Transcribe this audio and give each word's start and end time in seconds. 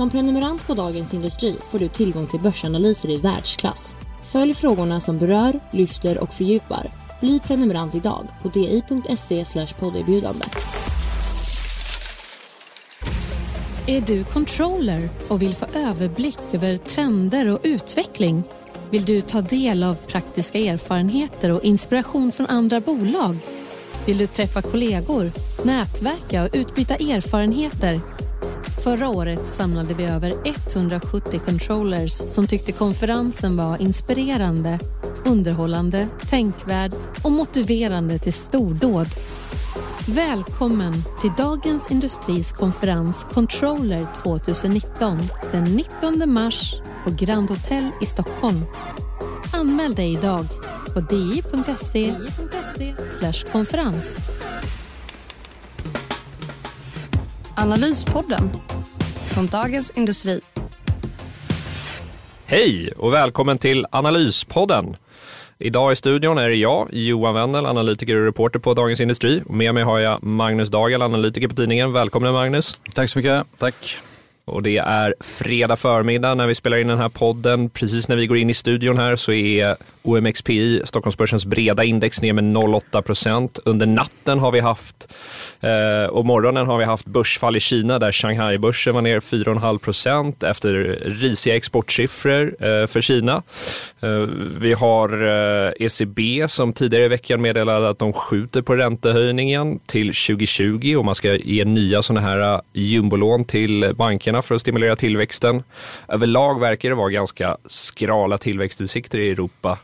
Som 0.00 0.10
prenumerant 0.10 0.66
på 0.66 0.74
Dagens 0.74 1.14
Industri 1.14 1.56
får 1.70 1.78
du 1.78 1.88
tillgång 1.88 2.26
till 2.26 2.40
börsanalyser 2.40 3.10
i 3.10 3.16
världsklass. 3.16 3.96
Följ 4.32 4.54
frågorna 4.54 5.00
som 5.00 5.18
berör, 5.18 5.60
lyfter 5.72 6.18
och 6.18 6.34
fördjupar. 6.34 6.90
Bli 7.20 7.40
prenumerant 7.40 7.94
idag 7.94 8.26
på 8.42 8.48
di.se 8.48 9.66
podderbjudande. 9.78 10.44
Är 13.86 14.00
du 14.00 14.24
controller 14.24 15.08
och 15.28 15.42
vill 15.42 15.54
få 15.54 15.66
överblick 15.74 16.38
över 16.52 16.76
trender 16.76 17.46
och 17.46 17.60
utveckling? 17.62 18.42
Vill 18.90 19.04
du 19.04 19.20
ta 19.20 19.40
del 19.40 19.82
av 19.82 19.94
praktiska 19.94 20.58
erfarenheter 20.58 21.50
och 21.50 21.64
inspiration 21.64 22.32
från 22.32 22.46
andra 22.46 22.80
bolag? 22.80 23.36
Vill 24.06 24.18
du 24.18 24.26
träffa 24.26 24.62
kollegor, 24.62 25.32
nätverka 25.64 26.42
och 26.42 26.50
utbyta 26.52 26.94
erfarenheter? 26.94 28.19
Förra 28.82 29.08
året 29.08 29.46
samlade 29.46 29.94
vi 29.94 30.04
över 30.04 30.34
170 30.44 31.40
controllers 31.44 32.12
som 32.12 32.46
tyckte 32.46 32.72
konferensen 32.72 33.56
var 33.56 33.82
inspirerande, 33.82 34.78
underhållande, 35.26 36.08
tänkvärd 36.30 36.92
och 37.24 37.32
motiverande 37.32 38.18
till 38.18 38.32
stordåd. 38.32 39.06
Välkommen 40.08 40.92
till 41.20 41.30
Dagens 41.36 41.90
Industris 41.90 42.52
konferens 42.52 43.26
Controller 43.30 44.06
2019 44.22 45.18
den 45.52 45.64
19 45.64 46.32
mars 46.32 46.74
på 47.04 47.10
Grand 47.10 47.50
Hotel 47.50 47.88
i 48.00 48.06
Stockholm. 48.06 48.64
Anmäl 49.52 49.94
dig 49.94 50.12
idag 50.12 50.46
på 50.94 51.00
di.se 51.00 52.14
konferens. 53.52 54.16
Analyspodden 57.60 58.50
från 59.34 59.46
Dagens 59.46 59.90
Industri. 59.96 60.40
Hej 62.46 62.92
och 62.96 63.12
välkommen 63.12 63.58
till 63.58 63.86
Analyspodden. 63.90 64.96
Idag 65.58 65.92
i 65.92 65.96
studion 65.96 66.38
är 66.38 66.48
det 66.48 66.56
jag, 66.56 66.88
Johan 66.92 67.34
Wendel, 67.34 67.66
analytiker 67.66 68.16
och 68.16 68.24
reporter 68.24 68.58
på 68.58 68.74
Dagens 68.74 69.00
Industri. 69.00 69.42
Med 69.46 69.74
mig 69.74 69.82
har 69.82 69.98
jag 69.98 70.22
Magnus 70.22 70.68
Dagel, 70.68 71.02
analytiker 71.02 71.48
på 71.48 71.54
tidningen. 71.54 71.92
Välkommen 71.92 72.32
Magnus. 72.32 72.80
Tack 72.94 73.10
så 73.10 73.18
mycket. 73.18 73.46
Tack. 73.58 74.00
Och 74.50 74.62
det 74.62 74.76
är 74.76 75.14
fredag 75.20 75.76
förmiddag 75.76 76.34
när 76.34 76.46
vi 76.46 76.54
spelar 76.54 76.76
in 76.76 76.86
den 76.88 76.98
här 76.98 77.08
podden. 77.08 77.70
Precis 77.70 78.08
när 78.08 78.16
vi 78.16 78.26
går 78.26 78.36
in 78.36 78.50
i 78.50 78.54
studion 78.54 78.98
här 78.98 79.16
så 79.16 79.32
är 79.32 79.76
OMXPI, 80.02 80.82
Stockholmsbörsens 80.84 81.46
breda 81.46 81.84
index, 81.84 82.22
ner 82.22 82.32
med 82.32 82.44
0,8 82.44 83.02
procent. 83.02 83.58
Under 83.64 83.86
natten 83.86 84.38
har 84.38 84.52
vi 84.52 84.60
haft 84.60 85.12
eh, 85.60 86.10
och 86.10 86.26
morgonen 86.26 86.66
har 86.66 86.78
vi 86.78 86.84
haft 86.84 87.06
börsfall 87.06 87.56
i 87.56 87.60
Kina 87.60 87.98
där 87.98 88.12
Shanghai-börsen 88.12 88.94
var 88.94 89.02
ner 89.02 89.20
4,5 89.20 89.78
procent 89.78 90.42
efter 90.42 90.72
risiga 91.04 91.56
exportsiffror 91.56 92.54
eh, 92.60 92.86
för 92.86 93.00
Kina. 93.00 93.42
Eh, 94.00 94.10
vi 94.60 94.72
har 94.72 95.26
eh, 95.26 95.72
ECB 95.78 96.48
som 96.48 96.72
tidigare 96.72 97.04
i 97.04 97.08
veckan 97.08 97.42
meddelade 97.42 97.88
att 97.88 97.98
de 97.98 98.12
skjuter 98.12 98.62
på 98.62 98.76
räntehöjningen 98.76 99.78
till 99.86 100.06
2020 100.06 100.96
och 100.98 101.04
man 101.04 101.14
ska 101.14 101.34
ge 101.34 101.64
nya 101.64 102.02
sådana 102.02 102.20
här 102.20 102.54
eh, 102.54 102.60
jumbolån 102.72 103.44
till 103.44 103.92
bankerna 103.94 104.39
för 104.42 104.54
att 104.54 104.60
stimulera 104.60 104.96
tillväxten. 104.96 105.62
Överlag 106.08 106.60
verkar 106.60 106.88
det 106.88 106.94
vara 106.94 107.10
ganska 107.10 107.56
skrala 107.66 108.38
tillväxtutsikter 108.38 109.18
i 109.18 109.30
Europa 109.30 109.78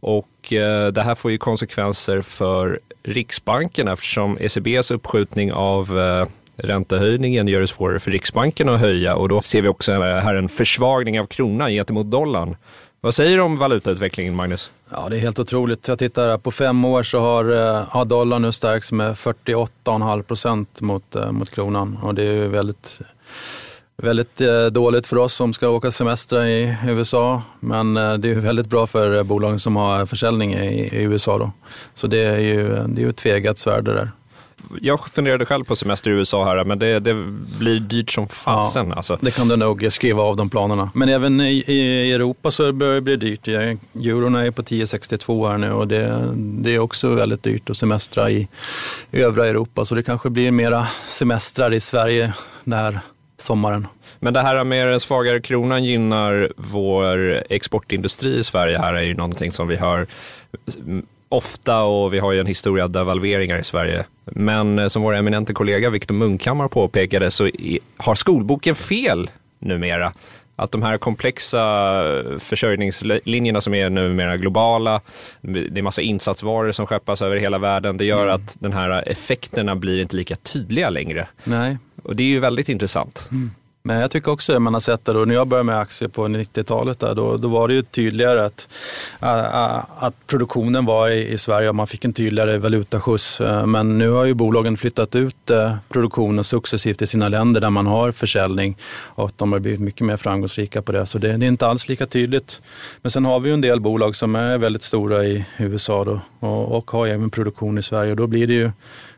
och 0.00 0.52
eh, 0.52 0.92
det 0.92 1.02
här 1.02 1.14
får 1.14 1.30
ju 1.30 1.38
konsekvenser 1.38 2.22
för 2.22 2.80
Riksbanken 3.02 3.88
eftersom 3.88 4.38
ECBs 4.40 4.90
uppskjutning 4.90 5.52
av 5.52 5.98
eh, 5.98 6.26
räntehöjningen 6.56 7.48
gör 7.48 7.60
det 7.60 7.66
svårare 7.66 8.00
för 8.00 8.10
Riksbanken 8.10 8.68
att 8.68 8.80
höja 8.80 9.16
och 9.16 9.28
då 9.28 9.42
ser 9.42 9.62
vi 9.62 9.68
också 9.68 9.92
här 9.92 10.34
en 10.34 10.48
försvagning 10.48 11.20
av 11.20 11.26
kronan 11.26 11.70
gentemot 11.70 12.10
dollarn. 12.10 12.56
Vad 13.00 13.14
säger 13.14 13.36
du 13.36 13.42
om 13.42 13.56
valutautvecklingen, 13.56 14.34
Magnus? 14.34 14.70
Ja, 14.90 15.08
det 15.08 15.16
är 15.16 15.20
helt 15.20 15.38
otroligt. 15.38 15.88
Jag 15.88 15.98
tittar 15.98 16.28
här, 16.28 16.38
på 16.38 16.50
fem 16.50 16.84
år 16.84 17.02
så 17.02 17.20
har, 17.20 17.52
eh, 17.52 17.84
har 17.88 18.04
dollarn 18.04 18.42
nu 18.42 18.52
stärkts 18.52 18.92
med 18.92 19.18
48,5 19.18 20.22
procent 20.22 20.80
mot, 20.80 21.16
eh, 21.16 21.32
mot 21.32 21.50
kronan 21.50 21.98
och 22.02 22.14
det 22.14 22.22
är 22.22 22.32
ju 22.32 22.48
väldigt 22.48 23.00
väldigt 23.96 24.40
eh, 24.40 24.66
dåligt 24.66 25.06
för 25.06 25.16
oss 25.16 25.34
som 25.34 25.52
ska 25.52 25.68
åka 25.68 25.90
semester 25.90 26.44
i 26.46 26.76
USA. 26.86 27.42
Men 27.60 27.96
eh, 27.96 28.14
det 28.14 28.30
är 28.30 28.34
väldigt 28.34 28.66
bra 28.66 28.86
för 28.86 29.22
bolagen 29.22 29.58
som 29.58 29.76
har 29.76 30.06
försäljning 30.06 30.54
i, 30.54 30.90
USA. 30.92 31.38
Då. 31.38 31.50
Så 31.94 32.06
det 32.06 32.18
är 32.18 32.38
ju, 32.38 32.68
det 32.68 33.00
är 33.00 33.04
ju 33.04 33.10
ett 33.10 33.16
tvegat 33.16 33.58
svärd 33.58 33.84
det 33.84 33.94
där. 33.94 34.10
Jag 34.80 35.00
funderade 35.00 35.46
själv 35.46 35.64
på 35.64 35.76
semester 35.76 36.10
i 36.10 36.14
USA 36.14 36.44
här, 36.44 36.64
men 36.64 36.78
det, 36.78 36.98
det 36.98 37.14
blir 37.58 37.80
dyrt 37.80 38.10
som 38.10 38.28
fasen. 38.28 38.88
Ja, 38.88 38.94
alltså. 38.94 39.18
Det 39.20 39.30
kan 39.30 39.48
du 39.48 39.56
nog 39.56 39.86
skriva 39.92 40.22
av 40.22 40.36
de 40.36 40.50
planerna. 40.50 40.90
Men 40.94 41.08
även 41.08 41.40
i, 41.40 41.64
i 41.66 42.12
Europa 42.12 42.50
så 42.50 42.72
börjar 42.72 42.94
det 42.94 43.00
bli 43.00 43.16
dyrt. 43.16 43.48
Euron 43.48 44.34
är 44.34 44.50
på 44.50 44.62
10,62 44.62 45.50
här 45.50 45.58
nu 45.58 45.72
och 45.72 45.88
det, 45.88 46.32
det 46.36 46.74
är 46.74 46.78
också 46.78 47.08
väldigt 47.08 47.42
dyrt 47.42 47.70
att 47.70 47.76
semestra 47.76 48.30
i 48.30 48.48
övriga 49.12 49.48
Europa. 49.48 49.84
Så 49.84 49.94
det 49.94 50.02
kanske 50.02 50.30
blir 50.30 50.50
mera 50.50 50.86
semestrar 51.06 51.72
i 51.72 51.80
Sverige 51.80 52.32
där 52.64 53.00
sommaren. 53.36 53.86
Men 54.18 54.34
det 54.34 54.42
här 54.42 54.64
med 54.64 54.88
den 54.88 55.00
svagare 55.00 55.40
kronan 55.40 55.84
gynnar 55.84 56.52
vår 56.56 57.42
exportindustri 57.50 58.38
i 58.38 58.44
Sverige 58.44 58.78
här 58.78 58.94
är 58.94 59.02
ju 59.02 59.14
någonting 59.14 59.52
som 59.52 59.68
vi 59.68 59.76
hör 59.76 60.06
ofta 61.28 61.82
och 61.82 62.14
vi 62.14 62.18
har 62.18 62.32
ju 62.32 62.40
en 62.40 62.46
historia 62.46 62.84
av 62.84 62.90
devalveringar 62.90 63.58
i 63.58 63.64
Sverige. 63.64 64.04
Men 64.24 64.78
eh, 64.78 64.88
som 64.88 65.02
vår 65.02 65.14
eminente 65.14 65.54
kollega 65.54 65.90
Viktor 65.90 66.14
Munkhammar 66.14 66.68
påpekade 66.68 67.30
så 67.30 67.50
har 67.96 68.14
skolboken 68.14 68.74
fel 68.74 69.30
numera. 69.58 70.12
Att 70.58 70.72
de 70.72 70.82
här 70.82 70.98
komplexa 70.98 72.02
försörjningslinjerna 72.38 73.60
som 73.60 73.74
är 73.74 73.90
numera 73.90 74.36
globala, 74.36 75.00
det 75.40 75.80
är 75.80 75.82
massa 75.82 76.02
insatsvaror 76.02 76.72
som 76.72 76.86
skeppas 76.86 77.22
över 77.22 77.36
hela 77.36 77.58
världen, 77.58 77.96
det 77.96 78.04
gör 78.04 78.22
mm. 78.22 78.34
att 78.34 78.56
den 78.60 78.72
här 78.72 79.08
effekterna 79.08 79.76
blir 79.76 80.00
inte 80.00 80.16
lika 80.16 80.36
tydliga 80.36 80.90
längre. 80.90 81.28
Nej. 81.44 81.76
Och 82.06 82.16
det 82.16 82.22
är 82.22 82.28
ju 82.28 82.40
väldigt 82.40 82.68
intressant. 82.68 83.28
Mm. 83.30 83.50
Men 83.86 84.00
jag 84.00 84.10
tycker 84.10 84.30
också 84.30 84.56
att 84.56 84.62
man 84.62 84.74
har 84.74 84.80
sett 84.80 85.04
det, 85.04 85.12
då, 85.12 85.24
när 85.24 85.34
jag 85.34 85.46
började 85.46 85.66
med 85.66 85.78
aktier 85.78 86.08
på 86.08 86.28
90-talet, 86.28 86.98
där, 86.98 87.14
då, 87.14 87.36
då 87.36 87.48
var 87.48 87.68
det 87.68 87.74
ju 87.74 87.82
tydligare 87.82 88.44
att, 88.44 88.68
att 89.98 90.26
produktionen 90.26 90.84
var 90.84 91.08
i, 91.08 91.32
i 91.32 91.38
Sverige 91.38 91.68
och 91.68 91.74
man 91.74 91.86
fick 91.86 92.04
en 92.04 92.12
tydligare 92.12 92.58
valutaskjuts. 92.58 93.40
Eh, 93.40 93.66
men 93.66 93.98
nu 93.98 94.10
har 94.10 94.24
ju 94.24 94.34
bolagen 94.34 94.76
flyttat 94.76 95.16
ut 95.16 95.50
eh, 95.50 95.74
produktionen 95.88 96.44
successivt 96.44 97.02
i 97.02 97.06
sina 97.06 97.28
länder 97.28 97.60
där 97.60 97.70
man 97.70 97.86
har 97.86 98.12
försäljning 98.12 98.76
och 98.92 99.32
de 99.36 99.52
har 99.52 99.58
blivit 99.58 99.80
mycket 99.80 100.06
mer 100.06 100.16
framgångsrika 100.16 100.82
på 100.82 100.92
det. 100.92 101.06
Så 101.06 101.18
det, 101.18 101.36
det 101.36 101.46
är 101.46 101.48
inte 101.48 101.66
alls 101.66 101.88
lika 101.88 102.06
tydligt. 102.06 102.62
Men 103.02 103.10
sen 103.10 103.24
har 103.24 103.40
vi 103.40 103.48
ju 103.48 103.54
en 103.54 103.60
del 103.60 103.80
bolag 103.80 104.16
som 104.16 104.34
är 104.34 104.58
väldigt 104.58 104.82
stora 104.82 105.24
i 105.24 105.46
USA 105.58 106.04
då, 106.04 106.20
och, 106.40 106.76
och 106.76 106.90
har 106.90 107.06
även 107.06 107.30
produktion 107.30 107.78
i 107.78 107.82
Sverige 107.82 108.10
och 108.10 108.16
då 108.16 108.26
blir 108.26 108.46
det 108.46 108.54
ju 108.54 108.70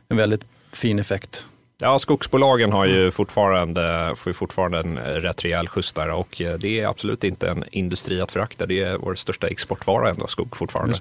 en 0.09 0.17
väldigt 0.17 0.45
fin 0.73 0.99
effekt. 0.99 1.47
Ja, 1.81 1.99
skogsbolagen 1.99 2.73
har 2.73 2.87
ju 2.87 3.11
fortfarande, 3.11 4.15
får 4.17 4.31
ju 4.31 4.35
fortfarande 4.35 4.79
en 4.79 4.99
rätt 4.99 5.45
rejäl 5.45 5.69
skjuts 5.69 5.93
där 5.93 6.11
och 6.11 6.41
eh, 6.41 6.59
det 6.59 6.81
är 6.81 6.87
absolut 6.87 7.25
inte 7.25 7.49
en 7.49 7.65
industri 7.73 8.21
att 8.21 8.33
förakta. 8.33 8.67
Det 8.67 8.83
är 8.83 8.97
vår 8.97 9.15
största 9.15 9.47
exportvara 9.47 10.11
ändå, 10.11 10.27
skog 10.27 10.57
fortfarande. 10.57 10.99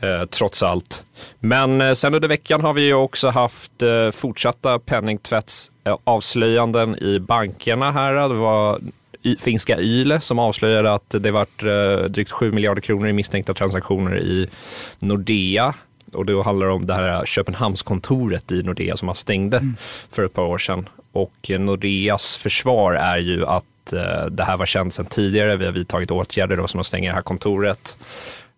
Eh, 0.00 0.24
trots 0.24 0.62
allt. 0.62 1.06
Men 1.40 1.80
eh, 1.80 1.92
sen 1.92 2.14
under 2.14 2.28
veckan 2.28 2.60
har 2.60 2.72
vi 2.72 2.82
ju 2.82 2.94
också 2.94 3.28
haft 3.28 3.82
eh, 3.82 4.10
fortsatta 4.10 4.78
penningtvättsavslöjanden 4.78 7.02
i 7.02 7.18
bankerna 7.18 7.90
här. 7.90 8.14
Det 8.14 8.34
var 8.34 8.80
finska 9.38 9.80
Yle 9.80 10.20
som 10.20 10.38
avslöjade 10.38 10.94
att 10.94 11.14
det 11.18 11.30
varit 11.30 11.62
eh, 11.62 11.94
drygt 12.08 12.30
7 12.30 12.52
miljarder 12.52 12.82
kronor 12.82 13.08
i 13.08 13.12
misstänkta 13.12 13.54
transaktioner 13.54 14.18
i 14.18 14.48
Nordea 14.98 15.74
och 16.14 16.26
då 16.26 16.42
handlar 16.42 16.66
det 16.66 16.72
om 16.72 16.86
det 16.86 16.94
här 16.94 17.24
Köpenhamnskontoret 17.24 18.52
i 18.52 18.62
Nordea 18.62 18.96
som 18.96 19.06
man 19.06 19.14
stängde 19.14 19.56
mm. 19.56 19.76
för 20.10 20.24
ett 20.24 20.34
par 20.34 20.42
år 20.42 20.58
sedan. 20.58 20.88
Och 21.12 21.50
Nordeas 21.58 22.36
försvar 22.36 22.92
är 22.92 23.18
ju 23.18 23.46
att 23.46 23.92
eh, 23.92 24.26
det 24.26 24.44
här 24.44 24.56
var 24.56 24.66
känt 24.66 24.94
sedan 24.94 25.06
tidigare. 25.06 25.56
Vi 25.56 25.64
har 25.64 25.72
vidtagit 25.72 26.10
åtgärder 26.10 26.56
då 26.56 26.66
som 26.66 26.80
att 26.80 26.86
stänga 26.86 27.10
det 27.10 27.14
här 27.14 27.22
kontoret. 27.22 27.98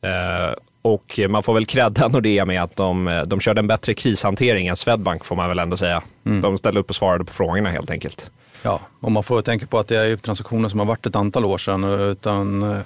Eh, 0.02 0.54
och 0.82 1.20
man 1.28 1.42
får 1.42 1.54
väl 1.54 1.66
credda 1.66 2.08
Nordea 2.08 2.44
med 2.44 2.62
att 2.62 2.76
de, 2.76 3.24
de 3.26 3.40
körde 3.40 3.58
en 3.58 3.66
bättre 3.66 3.94
krishantering 3.94 4.66
än 4.66 4.76
Swedbank 4.76 5.24
får 5.24 5.36
man 5.36 5.48
väl 5.48 5.58
ändå 5.58 5.76
säga. 5.76 6.02
Mm. 6.26 6.40
De 6.40 6.58
ställde 6.58 6.80
upp 6.80 6.90
och 6.90 6.96
svarade 6.96 7.24
på 7.24 7.32
frågorna 7.32 7.70
helt 7.70 7.90
enkelt. 7.90 8.30
Ja, 8.66 8.80
och 9.00 9.12
man 9.12 9.22
får 9.22 9.42
tänka 9.42 9.66
på 9.66 9.78
att 9.78 9.88
det 9.88 9.96
är 9.96 10.16
transaktioner 10.16 10.68
som 10.68 10.78
har 10.78 10.86
varit 10.86 11.06
ett 11.06 11.16
antal 11.16 11.44
år 11.44 11.58
sedan. 11.58 11.84
Eh, 11.84 12.00
utan, 12.00 12.62
eh, 12.62 12.78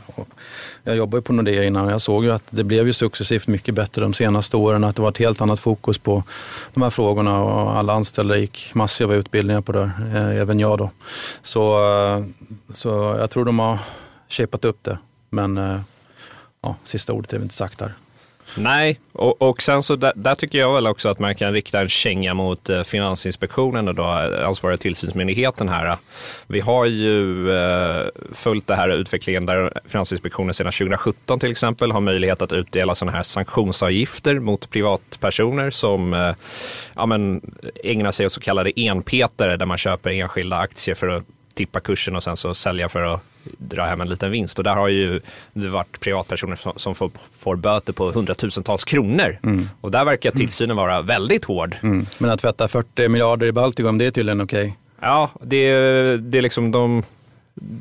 jag 0.84 0.96
jobbade 0.96 1.22
på 1.22 1.32
Nordea 1.32 1.64
innan 1.64 1.84
och 1.84 1.92
jag 1.92 2.00
såg 2.00 2.24
ju 2.24 2.32
att 2.32 2.42
det 2.50 2.64
blev 2.64 2.86
ju 2.86 2.92
successivt 2.92 3.46
mycket 3.46 3.74
bättre 3.74 4.02
de 4.02 4.14
senaste 4.14 4.56
åren. 4.56 4.84
Att 4.84 4.96
det 4.96 5.02
var 5.02 5.08
ett 5.08 5.18
helt 5.18 5.40
annat 5.40 5.60
fokus 5.60 5.98
på 5.98 6.22
de 6.74 6.82
här 6.82 6.90
frågorna 6.90 7.40
och 7.40 7.76
alla 7.76 7.92
anställda 7.92 8.36
gick 8.36 8.74
massiva 8.74 9.14
utbildningar 9.14 9.60
på 9.60 9.72
det, 9.72 9.90
eh, 10.14 10.40
även 10.40 10.60
jag 10.60 10.78
då. 10.78 10.90
Så, 11.42 11.78
så 12.72 13.16
jag 13.18 13.30
tror 13.30 13.44
de 13.44 13.58
har 13.58 13.78
shapat 14.28 14.64
upp 14.64 14.84
det. 14.84 14.98
Men 15.30 15.82
ja, 16.62 16.76
sista 16.84 17.12
ordet 17.12 17.32
är 17.32 17.36
väl 17.36 17.42
inte 17.42 17.54
sagt 17.54 17.78
där. 17.78 17.92
Nej, 18.56 19.00
och, 19.12 19.42
och 19.42 19.62
sen 19.62 19.82
så 19.82 19.96
där, 19.96 20.12
där, 20.16 20.34
tycker 20.34 20.58
jag 20.58 20.74
väl 20.74 20.86
också 20.86 21.08
att 21.08 21.18
man 21.18 21.34
kan 21.34 21.52
rikta 21.52 21.80
en 21.80 21.88
känga 21.88 22.34
mot 22.34 22.70
eh, 22.70 22.82
Finansinspektionen 22.82 23.88
och 23.88 23.94
då 23.94 24.02
eh, 24.02 24.48
ansvariga 24.48 24.78
tillsynsmyndigheten 24.78 25.68
här. 25.68 25.96
Vi 26.46 26.60
har 26.60 26.86
ju 26.86 27.50
eh, 27.52 28.06
följt 28.32 28.66
det 28.66 28.74
här 28.74 28.88
utvecklingen 28.88 29.46
där 29.46 29.80
Finansinspektionen 29.86 30.54
sedan 30.54 30.72
2017 30.72 31.40
till 31.40 31.50
exempel 31.50 31.92
har 31.92 32.00
möjlighet 32.00 32.42
att 32.42 32.52
utdela 32.52 32.94
sådana 32.94 33.16
här 33.16 33.22
sanktionsavgifter 33.22 34.38
mot 34.38 34.70
privatpersoner 34.70 35.70
som 35.70 36.14
eh, 36.14 36.34
ja, 36.94 37.06
men, 37.06 37.40
ägnar 37.84 38.12
sig 38.12 38.26
åt 38.26 38.32
så 38.32 38.40
kallade 38.40 38.72
enpetare 38.76 39.56
där 39.56 39.66
man 39.66 39.78
köper 39.78 40.10
enskilda 40.10 40.56
aktier 40.56 40.94
för 40.94 41.08
att 41.08 41.24
tippa 41.54 41.80
kursen 41.80 42.16
och 42.16 42.22
sen 42.22 42.36
så 42.36 42.54
sälja 42.54 42.88
för 42.88 43.02
att 43.02 43.22
dra 43.58 43.84
hem 43.84 44.00
en 44.00 44.08
liten 44.08 44.30
vinst. 44.30 44.58
Och 44.58 44.64
där 44.64 44.74
har 44.74 44.88
ju 44.88 45.20
det 45.52 45.68
varit 45.68 46.00
privatpersoner 46.00 46.78
som, 46.78 46.94
får, 46.94 47.10
får 47.38 47.56
böter 47.56 47.92
på 47.92 48.10
hundratusentals 48.10 48.84
kronor. 48.84 49.38
Mm. 49.42 49.68
Och 49.80 49.90
där 49.90 50.04
verkar 50.04 50.30
tillsynen 50.30 50.76
vara 50.76 51.02
väldigt 51.02 51.44
hård. 51.44 51.76
Mm. 51.82 52.06
Men 52.18 52.30
att 52.30 52.40
tvätta 52.40 52.68
40 52.68 53.08
miljarder 53.08 53.46
i 53.46 53.52
Baltikum, 53.52 53.98
det 53.98 54.06
är 54.06 54.10
tydligen 54.10 54.40
okej? 54.40 54.62
Okay. 54.62 54.72
Ja, 55.00 55.30
det, 55.40 55.70
det 56.16 56.38
är 56.38 56.42
liksom 56.42 56.72
de 56.72 57.02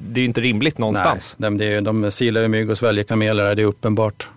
det 0.10 0.22
är 0.22 0.26
inte 0.26 0.42
rimligt 0.42 0.78
någonstans. 0.78 1.36
Nej, 1.38 1.52
de, 1.52 1.82
de, 1.82 2.02
de 2.02 2.12
silar 2.12 2.42
ju 2.42 2.48
mygg 2.48 2.70
och 2.70 2.78
sväljer 2.78 3.04
kameler, 3.04 3.56
det 3.56 3.62
är 3.62 3.66
uppenbart. 3.66 4.28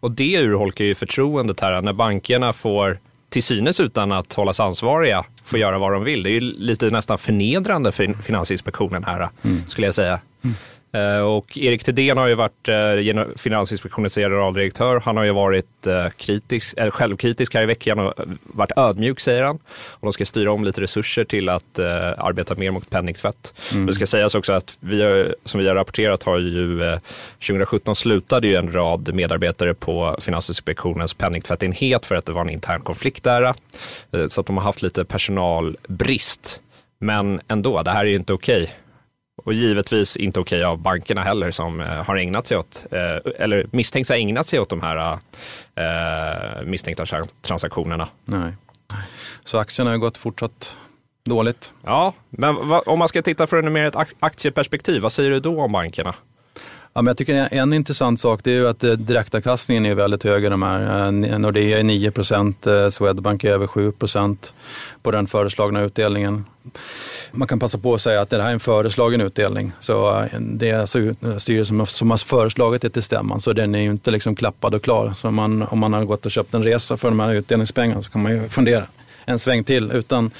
Och 0.00 0.10
det 0.10 0.38
urholkar 0.38 0.84
ju 0.84 0.94
förtroendet 0.94 1.60
här 1.60 1.82
när 1.82 1.92
bankerna 1.92 2.52
får 2.52 2.98
till 3.30 3.42
synes 3.42 3.80
utan 3.80 4.12
att 4.12 4.32
hållas 4.32 4.60
ansvariga 4.60 5.24
får 5.44 5.58
göra 5.58 5.78
vad 5.78 5.92
de 5.92 6.04
vill. 6.04 6.22
Det 6.22 6.30
är 6.30 6.32
ju 6.32 6.40
lite 6.40 6.90
nästan 6.90 7.18
förnedrande 7.18 7.92
för 7.92 8.22
Finansinspektionen 8.22 9.04
här, 9.04 9.28
mm. 9.42 9.66
skulle 9.66 9.86
jag 9.86 9.94
säga. 9.94 10.20
Mm. 10.44 10.56
Eh, 10.92 11.20
och 11.20 11.58
Erik 11.58 11.84
Thedéen 11.84 12.18
har 12.18 12.26
ju 12.26 12.34
varit 12.34 12.68
eh, 12.68 13.24
Finansinspektionens 13.36 14.14
generaldirektör. 14.14 15.00
Han 15.04 15.16
har 15.16 15.24
ju 15.24 15.32
varit 15.32 15.86
eh, 15.86 16.08
kritisk, 16.16 16.74
eller 16.76 16.90
självkritisk 16.90 17.54
här 17.54 17.62
i 17.62 17.66
veckan 17.66 17.98
och 17.98 18.14
varit 18.42 18.72
ödmjuk 18.76 19.20
säger 19.20 19.42
han. 19.42 19.58
Och 19.90 20.06
de 20.06 20.12
ska 20.12 20.26
styra 20.26 20.52
om 20.52 20.64
lite 20.64 20.80
resurser 20.80 21.24
till 21.24 21.48
att 21.48 21.78
arbeta 22.18 22.54
mer 22.54 22.70
mot 22.70 22.90
penningtvätt. 22.90 23.54
Mm. 23.72 23.86
Det 23.86 23.94
ska 23.94 24.06
sägas 24.06 24.34
också 24.34 24.52
att 24.52 24.78
vi 24.80 25.02
har, 25.02 25.34
som 25.44 25.60
vi 25.60 25.68
har 25.68 25.74
rapporterat 25.74 26.22
har 26.22 26.38
ju 26.38 26.78
2017 27.32 27.96
slutade 27.96 28.46
ju 28.46 28.56
en 28.56 28.72
rad 28.72 29.14
medarbetare 29.14 29.74
på 29.74 30.16
Finansinspektionens 30.20 31.14
penningtvättenhet 31.14 32.06
för 32.06 32.14
att 32.14 32.26
det 32.26 32.32
var 32.32 32.40
en 32.42 32.50
intern 32.50 32.80
konflikt 32.80 33.24
där. 33.24 33.54
Så 34.28 34.40
att 34.40 34.46
de 34.46 34.56
har 34.56 34.64
haft 34.64 34.82
lite 34.82 35.04
personalbrist. 35.04 36.60
Men 37.00 37.40
ändå, 37.48 37.82
det 37.82 37.90
här 37.90 38.00
är 38.00 38.08
ju 38.08 38.16
inte 38.16 38.32
okej. 38.32 38.70
Och 39.44 39.52
givetvis 39.52 40.16
inte 40.16 40.40
okej 40.40 40.64
av 40.64 40.78
bankerna 40.78 41.22
heller 41.22 41.50
som 41.50 41.80
eh, 41.80 41.86
har 41.86 42.16
ägnat 42.16 42.46
sig 42.46 42.56
åt, 42.56 42.84
eh, 42.90 43.32
eller 43.38 43.66
misstänks 43.72 44.08
ha 44.08 44.16
ägnat 44.16 44.46
sig 44.46 44.60
åt 44.60 44.68
de 44.68 44.80
här 44.80 45.18
eh, 45.74 46.64
misstänkta 46.64 47.04
transaktionerna. 47.42 48.08
Nej. 48.24 48.52
Så 49.44 49.58
aktierna 49.58 49.90
har 49.90 49.98
gått 49.98 50.18
fortsatt 50.18 50.76
dåligt. 51.24 51.74
Ja, 51.84 52.14
men 52.30 52.56
om 52.86 52.98
man 52.98 53.08
ska 53.08 53.22
titta 53.22 53.46
från 53.46 53.72
mer 53.72 53.84
ett 53.84 53.96
aktieperspektiv, 54.20 55.02
vad 55.02 55.12
säger 55.12 55.30
du 55.30 55.40
då 55.40 55.62
om 55.62 55.72
bankerna? 55.72 56.14
Ja, 56.92 57.02
men 57.02 57.06
jag 57.06 57.16
tycker 57.16 57.48
en 57.50 57.72
intressant 57.72 58.20
sak 58.20 58.44
det 58.44 58.50
är 58.50 58.54
ju 58.54 58.68
att 58.68 58.84
eh, 58.84 58.92
direktavkastningen 58.92 59.86
är 59.86 59.94
väldigt 59.94 60.24
hög 60.24 60.44
i 60.44 60.48
de 60.48 60.62
här. 60.62 60.80
Eh, 60.80 61.32
eh, 61.32 61.38
Nordea 61.38 61.78
är 61.78 61.82
9 61.82 62.10
procent, 62.10 62.66
Swedbank 62.90 63.44
är 63.44 63.50
över 63.50 63.66
7 63.66 63.92
procent 63.92 64.54
på 65.02 65.10
den 65.10 65.26
föreslagna 65.26 65.80
utdelningen. 65.80 66.44
Man 67.32 67.48
kan 67.48 67.58
passa 67.58 67.78
på 67.78 67.94
att 67.94 68.00
säga 68.00 68.20
att 68.20 68.30
det 68.30 68.42
här 68.42 68.48
är 68.48 68.52
en 68.52 68.60
föreslagen 68.60 69.20
utdelning. 69.20 69.72
Så 69.80 70.24
det 70.40 70.70
är 70.70 70.78
alltså 70.78 70.98
styrelsen 71.38 71.86
som 71.86 72.10
har 72.10 72.18
föreslagit 72.18 72.82
det 72.82 72.90
till 72.90 73.02
stämman, 73.02 73.40
så 73.40 73.52
den 73.52 73.74
är 73.74 73.78
ju 73.78 73.90
inte 73.90 74.10
liksom 74.10 74.36
klappad 74.36 74.74
och 74.74 74.82
klar. 74.82 75.12
Så 75.12 75.30
man, 75.30 75.62
om 75.62 75.78
man 75.78 75.92
har 75.92 76.04
gått 76.04 76.26
och 76.26 76.32
köpt 76.32 76.54
en 76.54 76.62
resa 76.62 76.96
för 76.96 77.08
de 77.08 77.20
här 77.20 77.34
utdelningspengarna 77.34 78.02
så 78.02 78.10
kan 78.10 78.22
man 78.22 78.32
ju 78.32 78.48
fundera 78.48 78.84
en 79.24 79.38
sväng 79.38 79.64
till. 79.64 79.90
Utan 79.92 80.30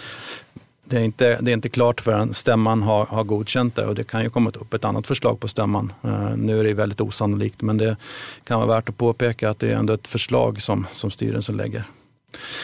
det 0.90 0.96
är 0.96 1.04
inte, 1.04 1.38
det 1.40 1.50
är 1.50 1.52
inte 1.52 1.68
klart 1.68 2.00
förrän 2.00 2.34
stämman 2.34 2.82
har, 2.82 3.06
har 3.06 3.24
godkänt 3.24 3.76
det 3.76 3.86
och 3.86 3.94
det 3.94 4.04
kan 4.04 4.22
ju 4.22 4.30
komma 4.30 4.50
upp 4.50 4.74
ett 4.74 4.84
annat 4.84 5.06
förslag 5.06 5.40
på 5.40 5.48
stämman. 5.48 5.92
Uh, 6.04 6.36
nu 6.36 6.60
är 6.60 6.64
det 6.64 6.74
väldigt 6.74 7.00
osannolikt 7.00 7.62
men 7.62 7.78
det 7.78 7.96
kan 8.44 8.60
vara 8.60 8.68
värt 8.68 8.88
att 8.88 8.98
påpeka 8.98 9.50
att 9.50 9.58
det 9.58 9.68
är 9.68 9.76
ändå 9.76 9.92
ett 9.92 10.06
förslag 10.06 10.62
som, 10.62 10.86
som 10.92 11.10
styrelsen 11.10 11.56
lägger. 11.56 11.84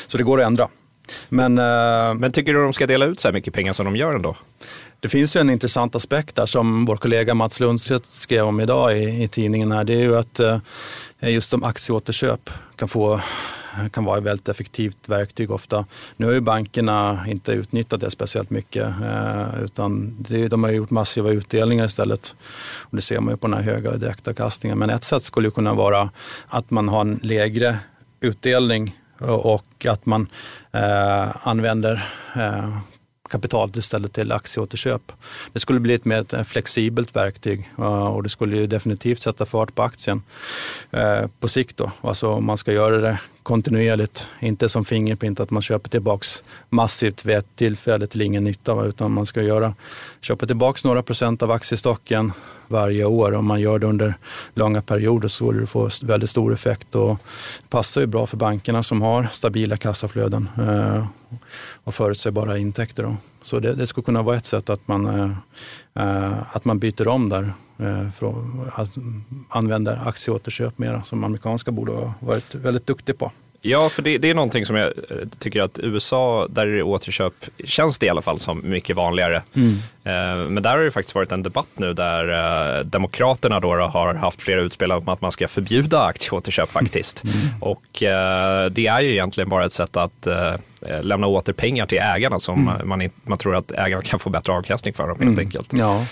Så 0.06 0.18
det 0.18 0.24
går 0.24 0.40
att 0.40 0.46
ändra. 0.46 0.68
Men, 1.28 1.58
uh, 1.58 2.14
men 2.14 2.32
tycker 2.32 2.54
du 2.54 2.62
de 2.62 2.72
ska 2.72 2.86
dela 2.86 3.04
ut 3.04 3.20
så 3.20 3.28
här 3.28 3.32
mycket 3.32 3.54
pengar 3.54 3.72
som 3.72 3.84
de 3.84 3.96
gör 3.96 4.14
ändå? 4.14 4.36
Det 5.00 5.08
finns 5.08 5.36
ju 5.36 5.40
en 5.40 5.50
intressant 5.50 5.94
aspekt 5.94 6.36
där 6.36 6.46
som 6.46 6.84
vår 6.84 6.96
kollega 6.96 7.34
Mats 7.34 7.60
Lundstedt 7.60 8.06
skrev 8.06 8.46
om 8.46 8.60
idag 8.60 8.98
i, 8.98 9.22
i 9.22 9.28
tidningen. 9.28 9.72
Här. 9.72 9.84
Det 9.84 9.92
är 9.92 10.02
ju 10.02 10.16
att 10.16 10.40
uh, 10.40 10.58
just 11.20 11.50
som 11.50 11.64
aktieåterköp 11.64 12.50
kan 12.76 12.88
få 12.88 13.20
kan 13.92 14.04
vara 14.04 14.18
ett 14.18 14.24
väldigt 14.24 14.48
effektivt 14.48 15.08
verktyg 15.08 15.50
ofta. 15.50 15.84
Nu 16.16 16.26
har 16.26 16.32
ju 16.32 16.40
bankerna 16.40 17.24
inte 17.28 17.52
utnyttjat 17.52 18.00
det 18.00 18.10
speciellt 18.10 18.50
mycket 18.50 18.86
eh, 19.02 19.62
utan 19.62 20.16
de 20.50 20.64
har 20.64 20.70
gjort 20.70 20.90
massiva 20.90 21.30
utdelningar 21.30 21.84
istället. 21.84 22.36
Och 22.78 22.96
det 22.96 23.02
ser 23.02 23.20
man 23.20 23.34
ju 23.34 23.36
på 23.36 23.46
den 23.46 23.56
här 23.56 23.72
höga 23.72 23.96
direktavkastningen. 23.96 24.78
Men 24.78 24.90
ett 24.90 25.04
sätt 25.04 25.22
skulle 25.22 25.50
kunna 25.50 25.74
vara 25.74 26.10
att 26.48 26.70
man 26.70 26.88
har 26.88 27.00
en 27.00 27.20
lägre 27.22 27.78
utdelning 28.20 28.96
och 29.18 29.86
att 29.86 30.06
man 30.06 30.28
eh, 30.72 31.46
använder 31.46 32.08
eh, 32.36 32.78
kapitalet 33.28 33.76
istället 33.76 34.12
till 34.12 34.32
aktieåterköp. 34.32 35.12
Det 35.52 35.60
skulle 35.60 35.80
bli 35.80 35.94
ett 35.94 36.04
mer 36.04 36.44
flexibelt 36.44 37.16
verktyg 37.16 37.70
eh, 37.78 38.06
och 38.06 38.22
det 38.22 38.28
skulle 38.28 38.56
ju 38.56 38.66
definitivt 38.66 39.20
sätta 39.20 39.46
fart 39.46 39.74
på 39.74 39.82
aktien 39.82 40.22
eh, 40.90 41.26
på 41.40 41.48
sikt. 41.48 41.76
Då. 41.76 41.90
Alltså 42.00 42.40
man 42.40 42.56
ska 42.56 42.72
göra 42.72 42.96
det 42.96 43.18
kontinuerligt, 43.46 44.30
inte 44.40 44.68
som 44.68 44.84
Fingerprint 44.84 45.40
att 45.40 45.50
man 45.50 45.62
köper 45.62 45.90
tillbaks 45.90 46.42
massivt 46.68 47.24
vid 47.24 47.36
ett 47.36 47.56
tillfälle 47.56 48.06
till 48.06 48.20
ingen 48.20 48.44
nytta, 48.44 48.84
utan 48.84 49.12
man 49.12 49.26
ska 49.26 49.42
göra, 49.42 49.74
köpa 50.20 50.46
tillbaks 50.46 50.84
några 50.84 51.02
procent 51.02 51.42
av 51.42 51.50
aktiestocken 51.50 52.32
varje 52.68 53.04
år. 53.04 53.34
Om 53.34 53.46
man 53.46 53.60
gör 53.60 53.78
det 53.78 53.86
under 53.86 54.14
långa 54.54 54.82
perioder 54.82 55.28
så 55.28 55.34
skulle 55.34 55.60
det 55.60 55.66
få 55.66 55.90
väldigt 56.02 56.30
stor 56.30 56.52
effekt 56.52 56.94
och 56.94 57.18
passar 57.68 58.00
ju 58.00 58.06
bra 58.06 58.26
för 58.26 58.36
bankerna 58.36 58.82
som 58.82 59.02
har 59.02 59.28
stabila 59.32 59.76
kassaflöden 59.76 60.48
eh, 60.58 61.06
och 61.84 61.94
förutsägbara 61.94 62.58
intäkter. 62.58 63.02
Då. 63.02 63.16
Så 63.46 63.60
det, 63.60 63.74
det 63.74 63.86
skulle 63.86 64.04
kunna 64.04 64.22
vara 64.22 64.36
ett 64.36 64.46
sätt 64.46 64.70
att 64.70 64.88
man, 64.88 65.06
eh, 65.06 65.30
eh 65.94 66.56
att 66.56 66.64
man 66.64 66.78
byter 66.78 67.08
om 67.08 67.28
där. 67.28 67.52
Eh, 67.78 68.10
för 68.10 68.34
att 68.74 68.92
använda 69.48 70.00
aktieåterköp 70.06 70.78
mera 70.78 71.02
som 71.02 71.24
amerikanska 71.24 71.70
bolag 71.70 71.94
har 71.94 72.26
varit 72.26 72.54
väldigt 72.54 72.86
duktiga 72.86 73.16
på. 73.16 73.32
Ja, 73.66 73.88
för 73.88 74.02
det, 74.02 74.18
det, 74.18 74.30
är 74.30 74.34
någonting 74.34 74.66
som 74.66 74.76
jag 74.76 74.86
eh, 74.86 75.16
tycker 75.38 75.60
att 75.60 75.78
USA, 75.82 76.46
där 76.50 76.66
är 76.66 76.76
det 76.76 76.82
återköp, 76.82 77.34
känns 77.64 77.98
det 77.98 78.06
i 78.06 78.08
alla 78.08 78.22
fall 78.22 78.38
som 78.38 78.70
mycket 78.70 78.96
vanligare. 78.96 79.42
Mm. 79.54 79.72
Eh, 80.04 80.50
men 80.50 80.62
där 80.62 80.70
har 80.70 80.78
det 80.78 80.90
faktiskt 80.90 81.14
varit 81.14 81.32
en 81.32 81.42
debatt 81.42 81.68
nu 81.74 81.92
där 81.92 82.28
eh, 82.78 82.84
Demokraterna 82.84 83.60
då 83.60 83.74
har 83.74 84.14
haft 84.14 84.42
flera 84.42 84.60
utspel 84.60 84.92
om 84.92 85.08
att 85.08 85.20
man 85.20 85.32
ska 85.32 85.48
förbjuda 85.48 86.02
aktieåterköp 86.02 86.70
faktiskt. 86.70 87.24
Mm. 87.24 87.36
Och 87.60 87.82
det 88.70 88.86
är 88.86 89.00
ju 89.00 89.10
egentligen 89.10 89.48
bara 89.48 89.66
ett 89.66 89.72
sätt 89.72 89.96
att 89.96 90.26
lämna 91.00 91.26
åter 91.26 91.52
pengar 91.52 91.86
till 91.86 91.98
ägarna 91.98 92.38
som 92.38 92.68
mm. 92.68 92.88
man, 92.88 93.10
man 93.22 93.38
tror 93.38 93.56
att 93.56 93.72
ägarna 93.72 94.02
kan 94.02 94.18
få 94.18 94.30
bättre 94.30 94.52
avkastning 94.52 94.94
för 94.94 95.08
dem 95.08 95.18
helt 95.18 95.22
mm. 95.22 95.38
enkelt. 95.38 95.72
Ja. 95.72 96.06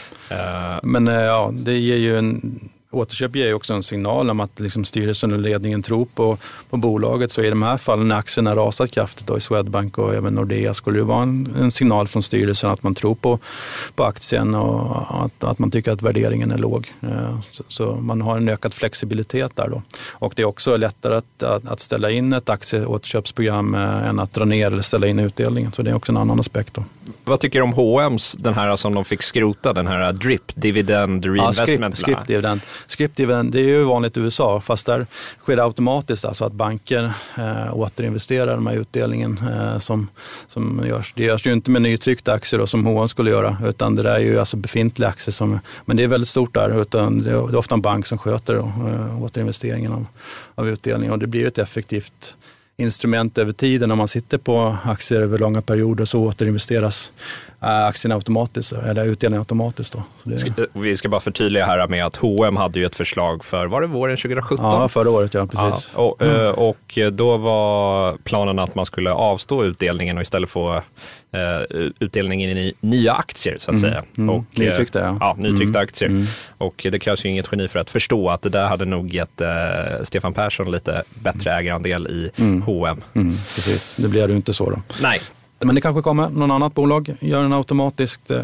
Men 0.83 1.07
ja, 1.07 1.51
det 1.53 1.79
ger 1.79 1.97
ju 1.97 2.19
en 2.19 2.61
återköp 2.95 3.37
ger 3.37 3.47
ju 3.47 3.55
också 3.55 3.75
en 3.75 3.83
signal 3.83 4.31
om 4.31 4.41
att 4.41 4.61
liksom 4.61 4.85
styrelsen 4.85 5.33
och 5.33 5.39
ledningen 5.39 5.83
tror 5.83 6.05
på, 6.15 6.39
på 6.71 6.77
bolaget. 6.77 7.31
Så 7.31 7.43
i 7.43 7.51
de 7.51 7.63
här 7.63 7.77
fallen 7.77 8.09
när 8.09 8.17
aktierna 8.17 8.57
rasat 8.57 8.91
kraftigt 8.91 9.27
då 9.27 9.39
i 9.39 9.41
Swedbank 9.41 9.99
och 9.99 10.15
även 10.15 10.35
Nordea 10.35 10.75
skulle 10.75 10.99
det 10.99 11.05
vara 11.05 11.23
en, 11.23 11.55
en, 11.59 11.71
signal 11.71 12.09
från 12.09 12.23
styrelsen 12.23 12.71
att 12.71 12.83
man 12.83 12.95
tror 12.95 13.15
på, 13.15 13.39
på 13.95 14.05
aktien 14.05 14.55
och 14.55 15.25
att, 15.25 15.45
att 15.45 15.59
man 15.59 15.71
tycker 15.71 15.93
att 15.93 16.03
värderingen 16.03 16.51
är 16.51 16.59
låg. 16.59 16.93
Eh, 17.01 17.39
så, 17.51 17.63
så, 17.69 17.95
man 17.95 18.21
har 18.21 18.37
en 18.37 18.49
ökad 18.49 18.75
flexibilitet 18.75 19.57
där 19.57 19.69
då. 19.69 19.83
Och 20.11 20.33
det 20.37 20.43
är 20.43 20.47
också 20.47 20.77
lättare 20.77 21.15
att, 21.15 21.43
att, 21.43 21.69
att 21.69 21.81
ställa 21.81 22.11
in 22.11 22.33
ett 22.33 22.49
aktieåterköpsprogram 22.49 23.75
eh, 23.75 24.09
än 24.09 24.19
att 24.19 24.35
dra 24.35 24.45
ner 24.45 24.67
eller 24.67 24.83
ställa 24.83 25.07
in 25.07 25.19
utdelningen. 25.19 25.73
Så 25.73 25.83
det 25.83 25.91
är 25.91 25.95
också 25.95 26.13
en 26.13 26.17
annan 26.17 26.41
aspekt. 26.41 26.75
Då. 26.75 26.85
Vad 27.25 27.41
tycker 27.41 27.59
du 27.59 27.63
om 27.63 27.73
H&M's 27.73 28.37
den 28.39 28.55
här 28.55 28.77
som 28.77 28.95
de 28.95 29.05
fick 29.05 29.23
skrota, 29.23 29.73
den 29.73 29.87
här 29.87 30.13
DRIP, 30.13 30.43
Dividend 30.55 31.25
Reinvestment? 31.25 31.95
Ja, 31.99 32.07
script, 32.07 32.27
dividend. 32.27 32.61
Script 32.87 33.17
dividend, 33.17 33.53
det 33.53 33.59
är 33.59 33.67
ju 33.67 33.83
vanligt 33.83 34.17
i 34.17 34.21
USA, 34.21 34.61
fast 34.61 34.87
där 34.87 35.07
sker 35.43 35.57
det 35.57 35.64
automatiskt, 35.64 36.25
alltså 36.25 36.45
att 36.45 36.53
banker 36.53 37.12
eh, 37.38 37.76
återinvesterar 37.76 38.57
den 38.57 38.67
här 38.67 38.75
utdelningen 38.75 39.41
eh, 39.53 39.79
som, 39.79 40.09
som 40.47 40.85
görs. 40.87 41.12
Det 41.17 41.25
görs 41.25 41.47
ju 41.47 41.53
inte 41.53 41.71
med 41.71 41.83
nytryckta 41.83 42.33
aktier 42.33 42.61
då, 42.61 42.67
som 42.67 42.87
H&M 42.87 43.09
skulle 43.09 43.31
göra, 43.31 43.57
utan 43.64 43.95
det 43.95 44.03
där 44.03 44.14
är 44.14 44.19
ju 44.19 44.38
alltså 44.38 44.57
befintliga 44.57 45.09
aktier. 45.09 45.33
Som, 45.33 45.61
men 45.85 45.97
det 45.97 46.03
är 46.03 46.09
väldigt 46.09 46.29
stort 46.29 46.55
där, 46.55 46.81
utan 46.81 47.23
det 47.23 47.31
är 47.31 47.57
ofta 47.57 47.75
en 47.75 47.81
bank 47.81 48.07
som 48.07 48.19
sköter 48.19 48.55
då, 48.55 48.61
eh, 48.88 49.23
återinvesteringen 49.23 49.93
av, 49.93 50.07
av 50.55 50.69
utdelningen 50.69 51.12
och 51.12 51.19
det 51.19 51.26
blir 51.26 51.47
ett 51.47 51.59
effektivt 51.59 52.37
instrument 52.76 53.38
över 53.38 53.53
tiden. 53.53 53.91
Om 53.91 53.99
man 53.99 54.09
sitter 54.09 54.38
på 54.38 54.76
aktier 54.85 55.23
över 55.23 55.38
långa 55.38 55.62
perioder 55.62 56.05
så 56.05 56.25
återinvesteras 56.25 57.12
aktierna 57.64 58.14
automatiskt, 58.14 58.73
eller 58.73 59.04
utdelningen 59.04 59.40
automatiskt. 59.40 59.92
Då. 59.92 60.02
Det... 60.23 60.66
Vi 60.73 60.97
ska 60.97 61.09
bara 61.09 61.21
förtydliga 61.21 61.66
här 61.66 61.88
med 61.88 62.06
att 62.06 62.16
H&M 62.16 62.56
hade 62.56 62.78
ju 62.78 62.87
ett 62.87 62.97
förslag 62.97 63.44
för, 63.44 63.66
var 63.66 63.80
det 63.80 63.87
våren 63.87 64.16
2017? 64.16 64.66
Ja, 64.66 64.88
förra 64.88 65.11
året, 65.11 65.35
ja 65.35 65.47
precis. 65.47 65.90
Ja, 65.94 66.00
och, 66.02 66.23
mm. 66.23 66.54
och 66.54 66.99
då 67.12 67.37
var 67.37 68.16
planen 68.16 68.59
att 68.59 68.75
man 68.75 68.87
skulle 68.87 69.12
avstå 69.12 69.64
utdelningen 69.64 70.16
och 70.16 70.23
istället 70.23 70.50
få 70.50 70.83
utdelningen 71.99 72.50
i 72.50 72.75
nya 72.80 73.12
aktier 73.12 73.56
så 73.59 73.71
att 73.71 73.78
mm. 73.78 73.90
säga. 73.90 74.04
Mm. 74.18 74.30
Och, 74.30 74.44
nytryckta 74.50 75.00
ja. 75.00 75.16
ja 75.21 75.35
nytryckta 75.38 75.78
mm. 75.78 75.83
aktier. 75.83 76.09
Mm. 76.09 76.26
Och 76.59 76.87
det 76.90 76.99
krävs 76.99 77.25
ju 77.25 77.28
inget 77.28 77.49
geni 77.52 77.68
för 77.68 77.78
att 77.78 77.90
förstå 77.90 78.30
att 78.30 78.42
det 78.42 78.49
där 78.49 78.66
hade 78.66 78.85
nog 78.85 79.14
gett 79.14 79.40
uh, 79.40 79.47
Stefan 80.02 80.35
Persson 80.35 80.71
lite 80.71 81.02
bättre 81.14 81.52
ägarandel 81.52 82.06
i 82.06 82.30
mm. 82.37 82.62
H&M. 82.62 83.02
Precis, 83.54 83.94
det 83.97 84.09
blir 84.09 84.28
ju 84.28 84.37
inte 84.37 84.54
så 84.54 84.71
då. 84.71 84.83
Nej. 85.02 85.21
Men 85.64 85.75
det 85.75 85.80
kanske 85.80 86.02
kommer 86.02 86.28
någon 86.28 86.50
annat 86.50 86.75
bolag, 86.75 87.16
gör 87.21 87.44
en 87.44 87.52
automatisk 87.52 88.30
eh, 88.30 88.42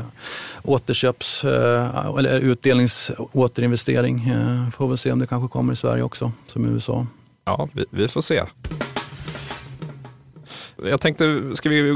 återköps 0.62 1.44
eh, 1.44 2.06
eller 2.18 2.40
utdelningsåterinvestering. 2.40 4.28
Eh, 4.28 4.70
får 4.70 4.88
väl 4.88 4.98
se 4.98 5.12
om 5.12 5.18
det 5.18 5.26
kanske 5.26 5.48
kommer 5.52 5.72
i 5.72 5.76
Sverige 5.76 6.02
också, 6.02 6.32
som 6.46 6.66
i 6.66 6.68
USA. 6.68 7.06
Ja, 7.44 7.68
vi, 7.72 7.84
vi 7.90 8.08
får 8.08 8.20
se. 8.20 8.42
Jag 10.84 11.00
tänkte, 11.00 11.50
ska 11.54 11.68
vi 11.68 11.94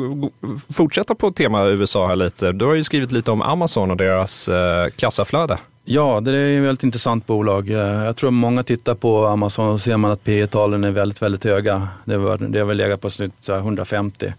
fortsätta 0.73 1.15
på 1.15 1.31
tema 1.31 1.65
USA 1.65 2.07
här 2.07 2.17
lite? 2.17 2.53
Du 2.53 2.65
har 2.65 2.75
ju 2.75 2.85
skrivit 2.85 3.13
lite 3.13 3.31
om 3.31 3.43
Amazon 3.43 3.91
och 3.91 3.97
deras 3.97 4.49
eh, 4.49 4.89
kassaflöde. 4.97 5.59
Ja, 5.87 6.21
det 6.21 6.39
är 6.39 6.57
ett 6.57 6.65
väldigt 6.65 6.83
intressant 6.83 7.27
bolag. 7.27 7.71
Eh, 7.71 8.05
jag 8.05 8.17
tror 8.17 8.31
många 8.31 8.63
tittar 8.63 8.95
på 8.95 9.27
Amazon 9.27 9.69
och 9.69 9.81
ser 9.81 9.97
man 9.97 10.11
att 10.11 10.25
P 10.25 10.47
talen 10.47 10.85
är 10.85 10.91
väldigt, 10.91 11.23
väldigt 11.23 11.45
höga. 11.45 11.89
Det, 12.05 12.15
har 12.15 12.39
det 12.39 12.59
har 12.59 12.67
väl 12.67 12.77
legat 12.77 13.01
på 13.01 13.11
snitt 13.11 13.49
150. 13.49 14.35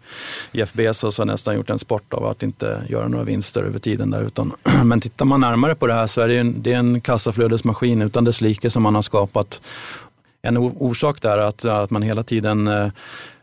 Jeff 0.51 0.73
Bezos 0.73 1.17
har 1.17 1.25
nästan 1.25 1.55
gjort 1.55 1.69
en 1.69 1.79
sport 1.79 2.13
av 2.13 2.25
att 2.25 2.43
inte 2.43 2.81
göra 2.89 3.07
några 3.07 3.25
vinster 3.25 3.63
över 3.63 3.79
tiden 3.79 4.11
där. 4.11 4.21
Utan, 4.21 4.51
men 4.83 5.01
tittar 5.01 5.25
man 5.25 5.41
närmare 5.41 5.75
på 5.75 5.87
det 5.87 5.93
här 5.93 6.07
så 6.07 6.21
är 6.21 6.27
det 6.27 6.37
en, 6.37 6.61
det 6.61 6.73
är 6.73 6.77
en 6.77 7.01
kassaflödesmaskin 7.01 8.01
utan 8.01 8.23
dess 8.23 8.41
like 8.41 8.69
som 8.69 8.83
man 8.83 8.95
har 8.95 9.01
skapat. 9.01 9.61
En 10.41 10.57
orsak 10.57 11.21
där 11.21 11.37
är 11.37 11.41
att, 11.41 11.65
att 11.65 11.89
man 11.89 12.01
hela 12.01 12.23
tiden 12.23 12.67
eh, 12.67 12.89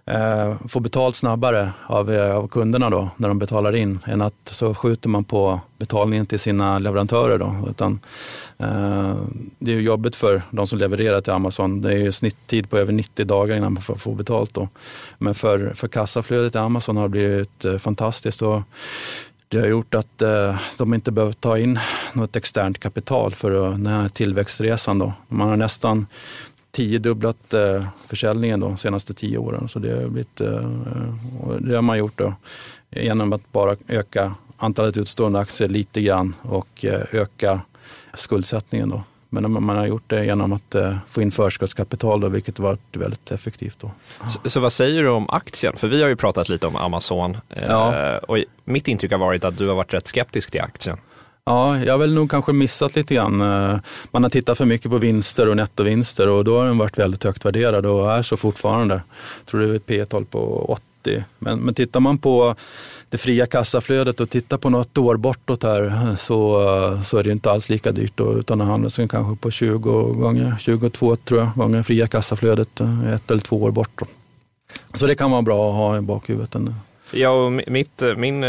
eh, 0.07 0.55
får 0.69 0.81
betalt 0.81 1.17
snabbare 1.17 1.73
av, 1.87 2.13
eh, 2.13 2.37
av 2.37 2.49
kunderna 2.49 2.91
då, 2.91 3.11
när 3.17 3.29
de 3.29 3.39
betalar 3.39 3.77
in, 3.77 3.99
än 4.07 4.23
att 4.23 4.35
så 4.45 4.75
skjuter 4.75 5.09
man 5.09 5.25
på 5.25 5.61
betalningen 5.79 6.27
till 6.27 6.39
sina 6.39 6.79
leverantörer. 6.79 7.39
Då. 7.39 7.55
Utan, 7.71 8.01
eh, 8.59 9.17
det 9.59 9.73
är 9.73 9.81
jobbigt 9.81 10.17
för 10.17 10.43
de 10.51 10.67
som 10.67 10.79
levererar 10.79 11.21
till 11.21 11.33
Amazon. 11.33 11.83
Det 11.83 11.93
är 11.93 11.99
ju 11.99 12.13
snitttid 12.13 12.71
på 12.71 12.79
över 12.79 12.93
90 12.93 13.25
dagar 13.25 13.57
innan 13.57 13.73
man 13.73 13.83
får, 13.83 13.95
får 13.95 14.15
betalt. 14.15 14.55
Då. 14.55 14.69
Men 15.19 15.35
för, 15.35 15.73
för 15.75 15.89
kassaflödet 15.89 16.55
i 16.55 16.59
Amazon 16.59 16.97
har 16.97 17.03
det 17.03 17.09
blivit 17.09 17.65
eh, 17.65 17.79
fantastiskt. 17.79 18.43
Och 18.43 18.63
det 19.49 19.61
har 19.61 19.67
gjort 19.67 19.95
att 19.95 20.23
eh, 20.23 20.57
de 20.79 20.95
inte 20.95 21.13
behöver 21.13 21.33
ta 21.33 21.59
in 21.59 21.79
något 22.13 22.37
externt 22.37 22.79
kapital 22.79 23.35
för 23.35 23.51
den 23.51 23.87
här 23.87 24.09
tillväxtresan. 24.09 24.99
Då. 24.99 25.13
Man 25.29 25.49
har 25.49 25.57
nästan 25.57 26.07
tiodubblat 26.73 27.55
eh, 27.55 27.85
försäljningen 28.07 28.61
de 28.61 28.79
senaste 28.79 29.15
tio 29.15 29.39
åren. 29.39 29.69
Så 29.69 29.79
det 29.79 29.91
har, 29.91 30.09
blivit, 30.09 30.41
eh, 30.41 30.69
det 31.61 31.75
har 31.75 31.83
man 31.83 31.99
gjort 31.99 32.19
då, 32.19 32.35
genom 32.91 33.33
att 33.33 33.53
bara 33.53 33.77
öka 33.89 34.35
antalet 34.57 34.97
utstående 34.97 35.39
aktier 35.39 35.69
lite 35.69 36.01
grann 36.01 36.35
och 36.43 36.85
eh, 36.85 37.03
öka 37.13 37.61
skuldsättningen. 38.15 38.89
Då. 38.89 39.03
Men 39.29 39.53
man 39.65 39.77
har 39.77 39.87
gjort 39.87 40.03
det 40.07 40.25
genom 40.25 40.53
att 40.53 40.75
eh, 40.75 40.97
få 41.09 41.23
in 41.23 41.31
förskottskapital, 41.31 42.21
då, 42.21 42.29
vilket 42.29 42.59
varit 42.59 42.97
väldigt 42.97 43.31
effektivt. 43.31 43.79
Då. 43.81 43.91
Så, 44.31 44.51
så, 44.51 44.61
vad 44.61 44.73
säger 44.73 45.03
du 45.03 45.09
om 45.09 45.27
aktien? 45.29 45.77
För 45.77 45.89
vi 45.89 46.03
har 46.03 46.09
ju 46.09 46.17
pratat 46.17 46.49
lite 46.49 46.67
om 46.67 46.77
Amazon 46.77 47.37
ja. 47.69 48.19
och 48.19 48.39
mitt 48.65 48.89
intryck 48.89 49.13
har 49.13 49.19
varit 49.19 49.45
att 49.45 49.59
du 49.59 49.69
har 49.69 49.75
varit 49.75 49.95
rätt 49.95 50.07
skeptisk 50.07 50.51
till 50.51 50.61
aktien. 50.61 50.97
Ja, 51.45 51.79
jag 51.79 51.93
har 51.93 51.99
väl 51.99 52.15
nog 52.15 52.31
kanske 52.31 52.53
missat 52.53 52.97
lite 52.97 53.15
grann. 53.15 53.41
Eh, 53.41 53.79
man 54.11 54.23
har 54.23 54.31
tittat 54.31 54.59
för 54.59 54.65
mycket 54.65 54.91
på 54.91 54.99
vinster 54.99 55.49
och 55.49 55.57
nettovinster 55.57 56.29
och 56.29 56.45
då 56.45 56.59
har 56.59 56.67
den 56.67 56.79
varit 56.79 56.99
väldigt 56.99 57.25
högt 57.25 57.45
värderad 57.45 57.87
och 57.87 58.13
är 58.13 58.23
så 58.23 58.37
fortfarande. 58.37 58.95
Jag 59.39 59.47
tror 59.47 59.61
det 59.61 59.67
är 59.67 59.75
ett 59.75 59.87
P 59.87 60.05
tal 60.05 60.25
på 60.25 60.65
80. 61.03 61.25
Men, 61.39 61.59
men 61.59 61.75
tittar 61.75 62.01
man 62.01 62.19
på 62.19 62.55
det 63.09 63.19
fria 63.19 63.47
kassaflödet 63.47 64.21
och 64.21 64.31
tittar 64.31 64.59
på 64.59 64.71
något 64.71 64.99
år 64.99 65.17
bortåt 65.17 65.63
här 65.63 66.17
så, 66.17 66.63
eh, 66.93 67.03
så 67.03 67.19
är 67.19 67.23
det 67.23 67.33
inte 67.33 67.51
alls 67.51 67.69
lika 67.69 67.93
dyrt 67.93 68.13
då, 68.15 68.39
utan 68.39 68.59
det 68.59 68.65
handlas 68.65 68.97
kanske 68.97 69.37
på 69.43 69.51
20 69.51 69.79
gånger, 70.13 70.57
22 70.61 71.17
tror 71.17 71.41
jag, 71.41 71.51
gånger 71.57 71.83
fria 71.83 72.07
kassaflödet 72.07 72.81
eh, 72.81 73.15
ett 73.15 73.31
eller 73.31 73.43
två 73.43 73.63
år 73.63 73.71
bort. 73.71 73.91
Då. 73.99 74.07
Så 74.95 75.07
det 75.07 75.15
kan 75.15 75.31
vara 75.31 75.43
bra 75.43 75.69
att 75.69 75.75
ha 75.75 75.99
i 75.99 76.01
bakhuvudet. 76.01 76.57
Ja, 77.13 77.31
och 77.31 77.53
mitt, 77.53 78.03
min, 78.17 78.41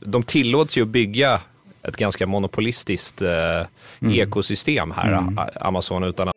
de 0.00 0.22
tillåts 0.22 0.78
ju 0.78 0.84
bygga 0.84 1.40
ett 1.84 1.96
ganska 1.96 2.26
monopolistiskt 2.26 3.22
eh, 3.22 3.30
mm. 4.00 4.20
ekosystem 4.20 4.90
här, 4.96 5.12
mm. 5.12 5.38
Amazon. 5.60 6.04
Utan 6.04 6.28
att... 6.28 6.34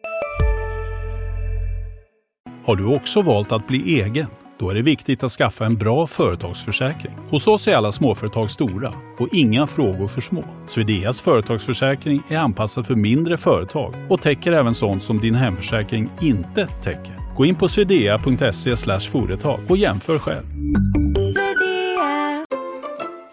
Har 2.65 2.75
du 2.75 2.85
också 2.85 3.21
valt 3.21 3.51
att 3.51 3.67
bli 3.67 4.01
egen? 4.01 4.27
Då 4.59 4.69
är 4.69 4.75
det 4.75 4.81
viktigt 4.81 5.23
att 5.23 5.31
skaffa 5.31 5.65
en 5.65 5.75
bra 5.75 6.07
företagsförsäkring. 6.07 7.13
Hos 7.29 7.47
oss 7.47 7.67
är 7.67 7.75
alla 7.75 7.91
småföretag 7.91 8.49
stora 8.49 8.93
och 9.19 9.27
inga 9.31 9.67
frågor 9.67 10.07
för 10.07 10.21
små. 10.21 10.43
Swedeas 10.67 11.21
företagsförsäkring 11.21 12.21
är 12.29 12.37
anpassad 12.37 12.85
för 12.85 12.95
mindre 12.95 13.37
företag 13.37 13.93
och 14.09 14.21
täcker 14.21 14.51
även 14.51 14.73
sånt 14.73 15.03
som 15.03 15.19
din 15.19 15.35
hemförsäkring 15.35 16.09
inte 16.21 16.67
täcker. 16.67 17.35
Gå 17.35 17.45
in 17.45 17.55
på 17.55 17.67
swedea.se 17.67 18.97
företag 19.11 19.59
och 19.67 19.77
jämför 19.77 20.19
själv. 20.19 20.45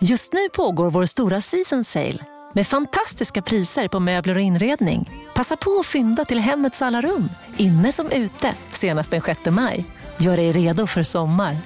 Just 0.05 0.33
nu 0.33 0.49
pågår 0.49 0.91
vår 0.91 1.07
stora 1.07 1.41
season 1.41 1.85
sale 1.85 2.19
med 2.55 2.67
fantastiska 2.67 3.43
priser 3.43 3.89
på 3.89 4.01
möbler 4.01 4.35
och 4.35 4.41
inredning. 4.41 5.11
Passa 5.35 5.57
på 5.57 5.71
att 5.81 5.87
fynda 5.87 6.25
till 6.25 6.39
hemmets 6.39 6.83
alla 6.83 7.01
rum, 7.01 7.29
inne 7.57 7.93
som 7.93 8.11
ute, 8.11 8.55
senast 8.69 9.11
den 9.11 9.21
6 9.21 9.41
maj. 9.47 9.85
Gör 10.17 10.37
dig 10.37 10.53
redo 10.53 10.87
för 10.87 11.03
sommar. 11.03 11.57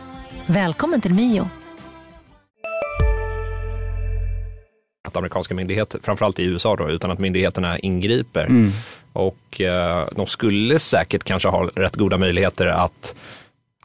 Välkommen 0.46 1.00
till 1.00 1.14
Mio. 1.14 1.48
Att 5.08 5.16
amerikanska 5.16 5.54
myndigheter, 5.54 6.00
framförallt 6.02 6.38
i 6.38 6.44
USA 6.44 6.76
då, 6.76 6.90
utan 6.90 7.10
att 7.10 7.18
myndigheterna 7.18 7.78
ingriper. 7.78 8.46
Mm. 8.46 8.70
Och 9.12 9.60
eh, 9.60 10.08
de 10.16 10.26
skulle 10.26 10.78
säkert 10.78 11.24
kanske 11.24 11.48
ha 11.48 11.70
rätt 11.74 11.96
goda 11.96 12.18
möjligheter 12.18 12.66
att 12.66 13.14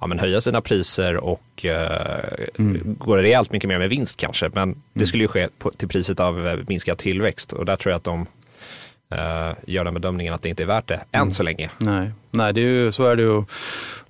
ja, 0.01 0.07
men 0.07 0.19
höja 0.19 0.41
sina 0.41 0.61
priser 0.61 1.17
och 1.17 1.65
eh, 1.65 2.47
mm. 2.59 2.95
gå 2.99 3.17
rejält 3.17 3.51
mycket 3.51 3.67
mer 3.67 3.79
med 3.79 3.89
vinst 3.89 4.19
kanske. 4.19 4.49
Men 4.53 4.63
mm. 4.63 4.77
det 4.93 5.05
skulle 5.05 5.23
ju 5.23 5.27
ske 5.27 5.47
på, 5.57 5.71
till 5.71 5.87
priset 5.87 6.19
av 6.19 6.47
eh, 6.47 6.59
minskad 6.67 6.97
tillväxt 6.97 7.53
och 7.53 7.65
där 7.65 7.75
tror 7.75 7.91
jag 7.91 7.97
att 7.97 8.03
de 8.03 8.25
eh, 9.09 9.55
gör 9.67 9.85
den 9.85 9.93
bedömningen 9.93 10.33
att 10.33 10.41
det 10.41 10.49
inte 10.49 10.63
är 10.63 10.67
värt 10.67 10.87
det 10.87 10.95
mm. 11.11 11.27
än 11.27 11.33
så 11.33 11.43
länge. 11.43 11.69
Nej, 11.77 12.11
Nej 12.31 12.53
det 12.53 12.61
är 12.61 12.65
ju, 12.65 12.91
så 12.91 13.05
är 13.05 13.15
det 13.15 13.21
ju. 13.21 13.43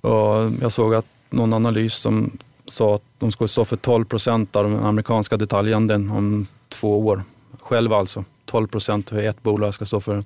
Och 0.00 0.52
jag 0.60 0.72
såg 0.72 0.94
att 0.94 1.06
någon 1.30 1.54
analys 1.54 1.94
som 1.94 2.38
sa 2.66 2.94
att 2.94 3.02
de 3.18 3.32
skulle 3.32 3.48
stå 3.48 3.64
för 3.64 3.76
12 3.76 4.04
procent 4.04 4.56
av 4.56 4.64
den 4.64 4.84
amerikanska 4.84 5.36
detaljhandeln 5.36 6.10
om 6.10 6.46
två 6.68 7.06
år. 7.06 7.22
Själva 7.60 7.96
alltså. 7.96 8.24
12 8.44 8.66
procent 8.66 9.10
för 9.10 9.18
ett 9.18 9.42
bolag 9.42 9.74
ska 9.74 9.84
stå 9.84 10.00
för 10.00 10.24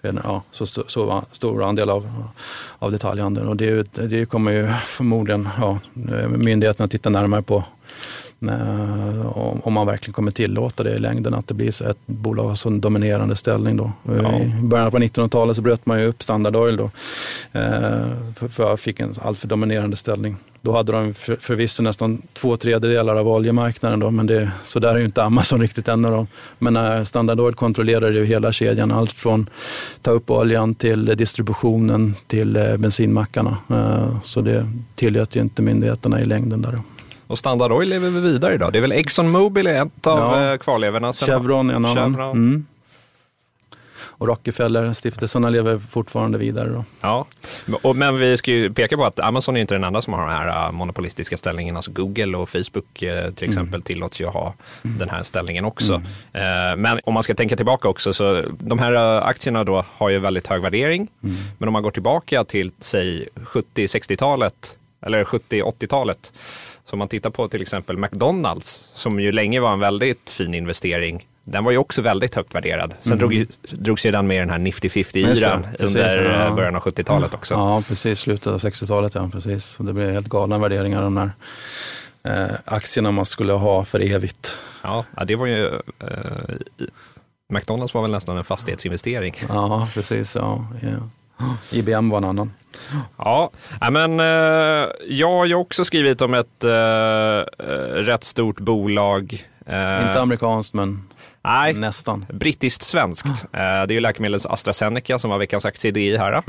ja, 0.00 0.42
så, 0.52 0.66
så, 0.66 0.84
så 0.86 1.24
stor 1.32 1.62
andel 1.64 1.90
av, 1.90 2.24
av 2.78 2.92
detaljhandeln. 2.92 3.48
Och 3.48 3.56
det, 3.56 3.92
det 3.92 4.26
kommer 4.26 4.52
ju 4.52 4.68
förmodligen 4.86 5.48
ja, 5.58 5.78
myndigheterna 6.28 6.88
titta 6.88 7.10
närmare 7.10 7.42
på 7.42 7.64
om 9.62 9.72
man 9.72 9.86
verkligen 9.86 10.12
kommer 10.12 10.30
tillåta 10.30 10.82
det 10.82 10.94
i 10.94 10.98
längden, 10.98 11.34
att 11.34 11.48
det 11.48 11.54
blir 11.54 11.82
ett 11.82 11.98
bolag 12.06 12.48
har 12.48 12.66
en 12.66 12.80
dominerande 12.80 13.36
ställning. 13.36 13.76
Då. 13.76 13.92
Ja. 14.02 14.40
I 14.40 14.52
början 14.62 14.90
på 14.90 14.98
1900-talet 14.98 15.56
så 15.56 15.62
bröt 15.62 15.86
man 15.86 16.00
ju 16.00 16.06
upp 16.06 16.22
Standard 16.22 16.56
Oil 16.56 16.76
då, 16.76 16.90
eh, 17.52 18.48
för, 18.48 18.74
att 18.74 18.80
fick 18.80 19.00
en 19.00 19.14
alltför 19.22 19.48
dominerande 19.48 19.96
ställning. 19.96 20.36
Då 20.60 20.72
hade 20.72 20.92
de 20.92 21.14
för, 21.14 21.36
förvisso 21.36 21.82
nästan 21.82 22.22
två 22.32 22.56
tredjedelar 22.56 23.16
av 23.16 23.28
oljemarknaden, 23.28 24.00
då, 24.00 24.10
men 24.10 24.26
det, 24.26 24.50
så 24.62 24.78
där 24.78 24.94
är 24.94 24.98
ju 24.98 25.04
inte 25.04 25.22
Amazon 25.22 25.60
riktigt 25.60 25.88
än. 25.88 26.02
Då. 26.02 26.26
Men 26.58 26.76
äh, 26.76 27.02
Standard 27.02 27.40
Oil 27.40 27.54
kontrollerar 27.54 28.10
ju 28.10 28.24
hela 28.24 28.52
kedjan, 28.52 28.92
allt 28.92 29.12
från 29.12 29.46
ta 30.02 30.10
upp 30.10 30.30
oljan 30.30 30.74
till 30.74 31.04
distributionen 31.04 32.14
till 32.26 32.76
bensinmackarna. 32.78 33.56
Så 34.22 34.40
det 34.40 34.66
tillåter 34.94 35.36
ju 35.36 35.42
inte 35.42 35.62
myndigheterna 35.62 36.20
i 36.20 36.24
längden. 36.24 36.62
Där. 36.62 36.78
Och 37.32 37.38
Standard 37.38 37.72
Oil 37.72 37.88
lever 37.88 38.10
vi 38.10 38.20
vidare 38.20 38.54
idag. 38.54 38.72
Det 38.72 38.78
är 38.78 38.80
väl 38.80 38.92
Exxon 38.92 39.30
Mobil 39.30 39.66
är 39.66 39.82
ett 39.86 40.06
av 40.06 40.18
Ja. 40.18 40.44
ja. 40.50 40.58
kvarlevorna. 40.58 41.12
Sen- 41.12 41.28
Chevron 41.28 41.70
är 41.70 41.74
en 41.74 41.84
annan. 41.84 42.12
Chevron. 42.12 42.30
Mm. 42.36 42.66
Och 44.02 44.26
Rockefeller-stiftelserna 44.28 45.50
lever 45.50 45.78
fortfarande 45.78 46.38
vidare. 46.38 46.68
Då. 46.68 46.84
Ja, 47.00 47.26
men 47.94 48.18
vi 48.18 48.36
ska 48.36 48.50
ju 48.50 48.72
peka 48.72 48.96
på 48.96 49.04
att 49.04 49.20
Amazon 49.20 49.56
är 49.56 49.60
inte 49.60 49.74
den 49.74 49.84
enda 49.84 50.02
som 50.02 50.12
har 50.12 50.20
den 50.26 50.30
här 50.36 50.66
äh, 50.66 50.72
monopolistiska 50.72 51.36
ställningen. 51.36 51.76
Alltså 51.76 51.90
Google 51.92 52.36
och 52.36 52.48
Facebook 52.48 53.02
eh, 53.02 53.30
till 53.30 53.48
exempel 53.48 53.82
tillåts 53.82 54.20
ju 54.20 54.26
ha 54.26 54.54
den 54.82 55.08
här 55.08 55.22
ställningen 55.22 55.64
också. 55.64 55.94
Eh, 56.32 56.76
Men 56.76 57.00
om 57.04 57.14
man 57.14 57.22
ska 57.22 57.34
tänka 57.34 57.56
tillbaka 57.56 57.88
också, 57.88 58.12
så 58.12 58.42
de 58.58 58.78
här 58.78 59.20
aktierna 59.20 59.64
då 59.64 59.84
har 59.88 60.08
ju 60.08 60.18
väldigt 60.18 60.46
hög 60.46 60.62
värdering. 60.62 61.08
Men 61.58 61.68
om 61.68 61.72
man 61.72 61.82
går 61.82 61.90
tillbaka 61.90 62.44
till, 62.44 62.70
säg 62.78 63.28
70-60-talet 63.34 64.76
eller 65.06 65.24
70-80-talet, 65.24 66.32
så 66.84 66.92
om 66.92 66.98
man 66.98 67.08
tittar 67.08 67.30
på 67.30 67.48
till 67.48 67.62
exempel 67.62 67.98
McDonalds, 67.98 68.88
som 68.92 69.20
ju 69.20 69.32
länge 69.32 69.60
var 69.60 69.72
en 69.72 69.80
väldigt 69.80 70.30
fin 70.30 70.54
investering, 70.54 71.26
den 71.44 71.64
var 71.64 71.70
ju 71.72 71.78
också 71.78 72.02
väldigt 72.02 72.34
högt 72.34 72.54
värderad. 72.54 72.94
Sen 73.00 73.18
drog 73.18 73.34
ju, 73.34 73.46
drogs 73.70 74.06
ju 74.06 74.10
den 74.10 74.26
med 74.26 74.40
den 74.40 74.50
här 74.50 74.58
Nifty 74.58 74.88
Just 74.94 75.12
det, 75.12 75.20
50-yran 75.20 75.62
precis, 75.78 75.96
under 75.96 76.44
ja. 76.44 76.50
början 76.50 76.76
av 76.76 76.82
70-talet 76.82 77.34
också. 77.34 77.54
Ja, 77.54 77.82
precis. 77.88 78.18
Slutet 78.18 78.46
av 78.46 78.58
60-talet, 78.58 79.14
ja. 79.14 79.28
Precis. 79.32 79.76
Det 79.78 79.92
blev 79.92 80.12
helt 80.12 80.28
galna 80.28 80.58
värderingar 80.58 81.02
de 81.02 81.14
där 81.14 81.32
eh, 82.24 82.56
aktierna 82.64 83.10
man 83.10 83.24
skulle 83.24 83.52
ha 83.52 83.84
för 83.84 84.00
evigt. 84.00 84.58
Ja, 84.82 85.04
det 85.26 85.36
var 85.36 85.46
ju... 85.46 85.66
eh, 85.98 86.56
McDonalds 87.52 87.94
var 87.94 88.02
väl 88.02 88.10
nästan 88.10 88.36
en 88.36 88.44
fastighetsinvestering. 88.44 89.34
Ja, 89.48 89.88
precis. 89.94 90.36
Ja, 90.36 90.66
ja. 90.82 91.08
IBM 91.72 92.08
var 92.10 92.18
en 92.18 92.24
annan. 92.24 92.52
Ja, 93.18 93.50
men 93.90 94.20
eh, 94.20 94.86
jag 95.08 95.30
har 95.30 95.46
ju 95.46 95.54
också 95.54 95.84
skrivit 95.84 96.20
om 96.20 96.34
ett 96.34 96.64
eh, 96.64 96.70
eh, 96.70 97.44
rätt 97.94 98.24
stort 98.24 98.60
bolag. 98.60 99.46
Inte 99.66 100.20
amerikanskt, 100.20 100.74
men 100.74 101.08
nej, 101.44 101.72
nästan. 101.74 102.26
brittiskt-svenskt. 102.32 103.44
Eh, 103.52 103.58
det 103.58 103.62
är 103.62 103.92
ju 103.92 104.00
läkemedlet 104.00 104.46
AstraZeneca 104.46 105.18
som 105.18 105.30
var 105.30 105.38
veckans 105.38 105.64
aktie 105.64 105.88
i 105.88 105.92
DI 105.92 106.16
här. 106.16 106.42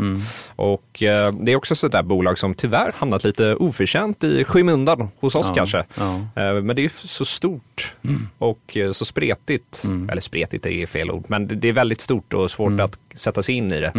Och 0.55 1.03
eh, 1.03 1.33
det 1.33 1.51
är 1.51 1.55
också 1.55 1.85
ett 1.85 1.91
där 1.91 2.03
bolag 2.03 2.39
som 2.39 2.53
tyvärr 2.55 2.91
hamnat 2.97 3.23
lite 3.23 3.55
oförtjänt 3.55 4.23
i 4.23 4.43
skymundan 4.43 5.09
hos 5.19 5.35
oss 5.35 5.45
Ja, 5.47 5.53
kanske. 5.53 5.83
ja. 5.95 6.19
Men 6.35 6.67
det 6.75 6.81
är 6.81 6.83
ju 6.83 6.89
så 6.89 7.25
stort 7.25 7.95
och 8.37 8.77
eh, 8.77 8.91
så 8.91 9.05
spretigt. 9.05 9.83
Eller 10.11 10.21
spretigt 10.21 10.65
är 10.65 10.85
fel 10.85 11.11
ord, 11.11 11.25
men 11.27 11.47
det 11.47 11.55
det 11.55 11.67
är 11.69 11.73
väldigt 11.73 12.01
stort 12.01 12.33
och 12.33 12.51
svårt 12.51 12.79
att 12.79 13.02
sätta 13.15 13.41
sig 13.41 13.55
in 13.55 13.71
i 13.71 13.79
det. 13.79 13.93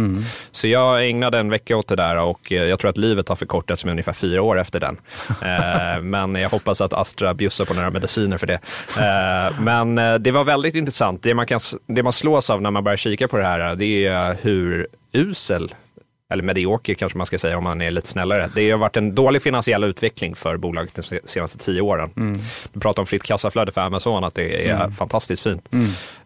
Så 0.51 0.67
jag 0.67 1.09
ägnade 1.09 1.39
en 1.39 1.49
vecka 1.49 1.77
åt 1.77 1.87
det 1.87 1.95
där 1.95 2.17
och 2.17 2.51
eh, 2.51 2.63
jag 2.63 2.79
tror 2.79 2.89
att 2.89 2.97
livet 2.97 3.29
har 3.29 3.35
förkortats 3.35 3.85
med 3.85 3.91
ungefär 3.91 4.13
fyra 4.13 4.41
år 4.41 4.59
efter 4.59 4.79
den. 4.79 4.97
Eh, 5.45 6.01
men 6.01 6.35
jag 6.35 6.49
hoppas 6.49 6.81
att 6.81 6.93
Astra 6.93 7.33
bjussar 7.33 7.65
på 7.65 7.73
några 7.73 7.89
mediciner 7.91 8.37
för 8.37 8.47
det. 8.47 8.59
Eh, 8.97 9.61
men 9.61 9.95
det 10.23 10.31
var 10.31 10.43
väldigt 10.43 10.75
intressant. 10.75 11.23
Det 11.23 11.33
man, 11.33 11.45
kan, 11.45 11.59
det 11.87 12.03
man 12.03 12.13
slås 12.13 12.49
av 12.49 12.61
när 12.61 12.71
man 12.71 12.83
börjar 12.83 12.97
kika 12.97 13.27
på 13.27 13.37
det 13.37 13.43
här, 13.43 13.75
det 13.75 14.05
är 14.05 14.37
hur 14.41 14.87
usel 15.13 15.73
eller 16.33 16.43
medioker 16.43 16.93
kanske 16.93 17.17
man 17.17 17.25
ska 17.27 17.37
säga 17.37 17.57
om 17.57 17.63
man 17.63 17.81
är 17.81 17.91
lite 17.91 18.07
snällare. 18.07 18.49
Det 18.55 18.71
har 18.71 18.77
varit 18.77 18.97
en 18.97 19.15
dålig 19.15 19.41
finansiell 19.41 19.83
utveckling 19.83 20.35
för 20.35 20.57
bolaget 20.57 20.93
de 20.93 21.01
se- 21.03 21.19
senaste 21.25 21.57
tio 21.57 21.81
åren. 21.81 22.09
Du 22.73 22.79
pratar 22.79 23.01
om 23.01 23.05
fritt 23.05 23.23
kassaflöde 23.23 23.71
för 23.71 23.81
Amazon, 23.81 24.23
att 24.23 24.35
det 24.35 24.69
är 24.69 24.89
fantastiskt 24.89 25.43
fint. 25.43 25.69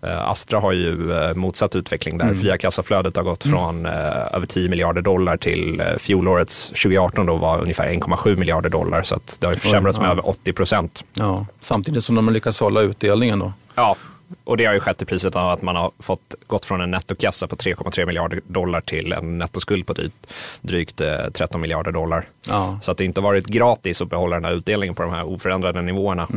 Eh, 0.02 0.30
Astra 0.30 0.60
har 0.60 0.72
ju 0.72 1.12
eh, 1.14 1.36
motsatt 1.36 1.76
utveckling 1.76 2.18
där. 2.18 2.34
Fria 2.34 2.58
kassaflödet 2.58 3.16
har 3.16 3.24
gått 3.24 3.44
från 3.44 3.86
eh, 3.86 4.36
över 4.36 4.46
10 4.46 4.70
miljarder 4.70 5.02
dollar 5.02 5.38
till 5.38 5.84
fjolårets 5.98 6.68
2018 6.68 7.26
då 7.26 7.36
var 7.36 7.62
ungefär 7.62 7.88
1,7 7.90 8.36
miljarder 8.36 8.70
dollar. 8.70 9.04
Så 9.04 9.20
det 9.40 9.48
har 9.48 9.54
ju 9.54 9.60
försämrats 9.60 10.00
med 10.00 10.08
ja. 10.08 10.12
över 10.12 10.28
80 10.28 10.54
procent. 10.54 11.06
Ja. 11.14 11.46
Samtidigt 11.60 12.04
som 12.04 12.16
de 12.16 12.28
har 12.28 12.34
lyckats 12.34 12.60
hålla 12.60 12.82
utdelningen 12.82 13.40
då. 13.40 13.54
Ja, 13.76 13.96
och 14.44 14.58
det 14.58 14.66
har 14.66 14.74
ju 14.74 14.80
skett 14.80 15.02
i 15.02 15.06
priset 15.06 15.36
av 15.36 15.50
att 15.50 15.62
man 15.62 15.76
har 15.76 15.92
fått 16.00 16.36
gått 16.48 16.66
från 16.66 16.82
en 16.82 16.92
nettokassa 16.92 17.48
på 17.48 17.56
3,3 17.56 18.06
miljarder 18.06 18.42
dollar 18.48 18.82
till 18.82 19.14
en 19.14 19.38
nettoskuld 19.38 19.88
på 19.88 19.94
drygt, 19.94 20.34
drygt 20.62 21.02
eh, 21.02 21.30
13 21.34 21.62
miljarder 21.62 21.92
dollar. 21.92 22.28
Ja. 22.48 22.80
Så 22.82 22.92
att 22.92 22.98
det 22.98 23.06
inte 23.06 23.22
varit 23.22 23.48
gratis 23.48 24.02
att 24.02 24.10
behålla 24.10 24.36
den 24.36 24.46
här 24.46 24.54
utdelningen 24.54 24.96
på 24.96 25.04
de 25.04 25.12
här 25.12 25.24
oförändrade 25.24 25.82
nivåerna. 25.82 26.28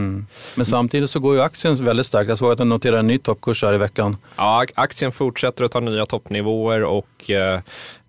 Men 0.55 0.65
samtidigt 0.65 1.11
så 1.11 1.21
går 1.21 1.35
ju 1.35 1.43
aktien 1.43 1.85
väldigt 1.85 2.07
starkt. 2.07 2.29
Jag 2.29 2.39
såg 2.39 2.53
att 2.53 2.59
den 2.59 2.69
noterade 2.69 2.99
en 2.99 3.07
ny 3.07 3.19
toppkurs 3.19 3.63
här 3.63 3.75
i 3.75 3.79
veckan. 3.79 4.17
Ja, 4.37 4.65
aktien 4.75 5.13
fortsätter 5.13 5.65
att 5.65 5.73
ta 5.73 5.81
nya 5.81 6.07
toppnivåer 6.07 6.85
och 6.85 7.31
eh, 7.31 7.61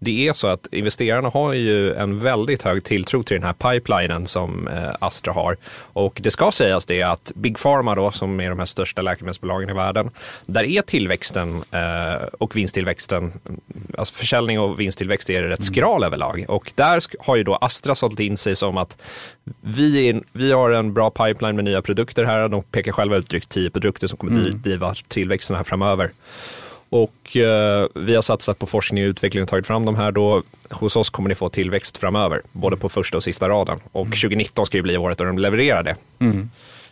det 0.04 0.28
är 0.28 0.34
så 0.34 0.48
att 0.48 0.68
investerarna 0.72 1.30
har 1.30 1.54
ju 1.54 1.94
en 1.94 2.20
väldigt 2.20 2.62
hög 2.62 2.84
tilltro 2.84 3.24
till 3.24 3.36
den 3.36 3.44
här 3.44 3.54
pipelinen 3.54 4.28
som 4.28 4.68
eh, 4.68 4.96
Astra 5.00 5.34
har. 5.34 5.58
Och 5.94 6.20
det 6.24 6.32
ska 6.32 6.52
sägas 6.52 6.86
det 6.86 7.02
att 7.02 7.32
Big 7.36 7.58
Pharma 7.58 7.96
då, 7.96 8.12
som 8.12 8.40
är 8.40 8.50
de 8.50 8.60
här 8.60 8.66
största 8.66 9.02
läkemedelsbolagen 9.02 9.70
i 9.70 9.74
världen, 9.74 10.10
där 10.46 10.64
är 10.64 10.82
tillväxten 10.82 11.64
eh, 11.72 12.24
och 12.40 12.56
vinsttillväxten, 12.56 13.32
alltså 13.98 14.14
försäljning 14.14 14.60
och 14.60 14.80
vinsttillväxt 14.80 15.30
är 15.30 15.44
rätt 15.44 15.64
skral 15.64 16.04
överlag. 16.04 16.46
Och 16.48 16.72
där 16.76 17.02
har 17.20 17.36
ju 17.36 17.44
då 17.44 17.56
Astra 17.56 17.96
sålt 17.96 18.20
in 18.20 18.38
sig 18.38 18.56
som 18.56 18.78
att 18.78 18.98
vi, 19.62 20.10
är, 20.10 20.22
vi 20.32 20.52
har 20.52 20.72
en 20.72 20.94
bra 20.94 21.10
pipeline 21.10 21.56
med 21.56 21.66
nya 21.66 21.82
produkter 21.82 22.26
här. 22.26 22.50
De 22.50 22.64
pekar 22.64 22.92
själva 22.92 23.18
ut 23.18 23.30
drygt 23.30 23.50
10 23.50 23.70
produkter 23.70 24.08
som 24.08 24.18
kommer 24.18 24.34
mm. 24.34 24.62
driva 24.62 24.94
tillväxten 25.08 25.56
här 25.56 25.64
framöver. 25.64 26.12
Och 26.94 27.38
eh, 27.38 27.88
vi 27.96 28.16
har 28.16 28.22
satsat 28.22 28.60
på 28.60 28.66
forskning 28.66 29.04
och 29.04 29.08
utveckling 29.08 29.44
och 29.44 29.50
tagit 29.50 29.68
fram 29.68 29.86
de 29.86 29.96
här 29.96 30.12
då. 30.12 30.44
Hos 30.70 30.96
oss 30.96 31.10
kommer 31.10 31.30
ni 31.30 31.36
få 31.36 31.50
tillväxt 31.50 31.98
framöver, 31.98 32.42
både 32.52 32.78
på 32.78 32.90
första 32.90 33.18
och 33.18 33.24
sista 33.24 33.50
raden. 33.50 33.80
Och 33.92 34.06
2019 34.06 34.66
ska 34.66 34.78
ju 34.78 34.84
bli 34.84 34.98
året 34.98 35.18
då 35.18 35.24
de 35.24 35.38
levererar 35.38 35.84
det. 35.84 35.96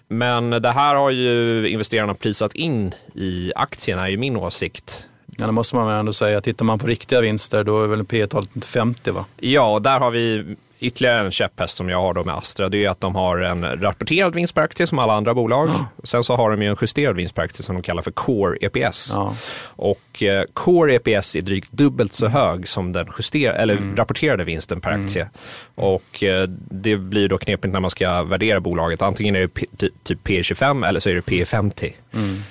Men 0.07 0.49
det 0.49 0.71
här 0.71 0.95
har 0.95 1.09
ju 1.09 1.67
investerarna 1.69 2.13
prisat 2.13 2.53
in 2.53 2.93
i 3.15 3.51
aktierna, 3.55 4.09
i 4.09 4.17
min 4.17 4.37
åsikt. 4.37 5.07
Ja, 5.37 5.45
det 5.45 5.51
måste 5.51 5.75
man 5.75 5.87
väl 5.87 5.99
ändå 5.99 6.13
säga. 6.13 6.41
Tittar 6.41 6.65
man 6.65 6.79
på 6.79 6.87
riktiga 6.87 7.21
vinster 7.21 7.63
då 7.63 7.83
är 7.83 7.87
väl 7.87 8.05
P 8.05 8.27
talet 8.27 8.49
inte 8.55 8.67
50 8.67 9.11
va? 9.11 9.25
Ja, 9.39 9.79
där 9.79 9.99
har 9.99 10.11
vi 10.11 10.55
ytterligare 10.81 11.19
en 11.25 11.31
käpphäst 11.31 11.77
som 11.77 11.89
jag 11.89 12.01
har 12.01 12.13
då 12.13 12.23
med 12.23 12.35
Astra. 12.35 12.69
Det 12.69 12.85
är 12.85 12.89
att 12.89 13.01
de 13.01 13.15
har 13.15 13.37
en 13.37 13.81
rapporterad 13.81 14.35
vinst 14.35 14.55
per 14.55 14.61
aktie 14.61 14.87
som 14.87 14.99
alla 14.99 15.13
andra 15.13 15.33
bolag. 15.33 15.69
Sen 16.03 16.23
så 16.23 16.35
har 16.35 16.51
de 16.51 16.61
ju 16.61 16.67
en 16.69 16.75
justerad 16.81 17.15
vinst 17.15 17.35
per 17.35 17.43
aktie 17.43 17.63
som 17.63 17.75
de 17.75 17.81
kallar 17.81 18.01
för 18.01 18.11
Core 18.11 18.57
EPS. 18.61 19.11
Ja. 19.15 19.35
Och 19.65 20.23
eh, 20.23 20.43
Core 20.53 20.95
EPS 20.95 21.35
är 21.35 21.41
drygt 21.41 21.71
dubbelt 21.71 22.13
så 22.13 22.27
hög 22.27 22.67
som 22.67 22.91
den 22.93 23.07
juster- 23.17 23.53
eller 23.53 23.95
rapporterade 23.95 24.43
vinsten 24.43 24.81
per 24.81 24.91
aktie. 24.91 25.29
Och 25.75 26.23
eh, 26.23 26.47
det 26.69 26.95
blir 26.95 27.29
då 27.29 27.37
knepigt 27.37 27.73
när 27.73 27.79
man 27.79 27.89
ska 27.91 28.23
värdera 28.23 28.59
bolaget. 28.59 29.01
Antingen 29.01 29.35
är 29.35 29.39
det 29.39 29.47
P- 29.47 29.65
ty- 29.77 29.89
typ 30.03 30.27
P25 30.27 30.87
eller 30.87 30.99
så 30.99 31.09
är 31.09 31.13
det 31.13 31.21
P50. 31.21 31.93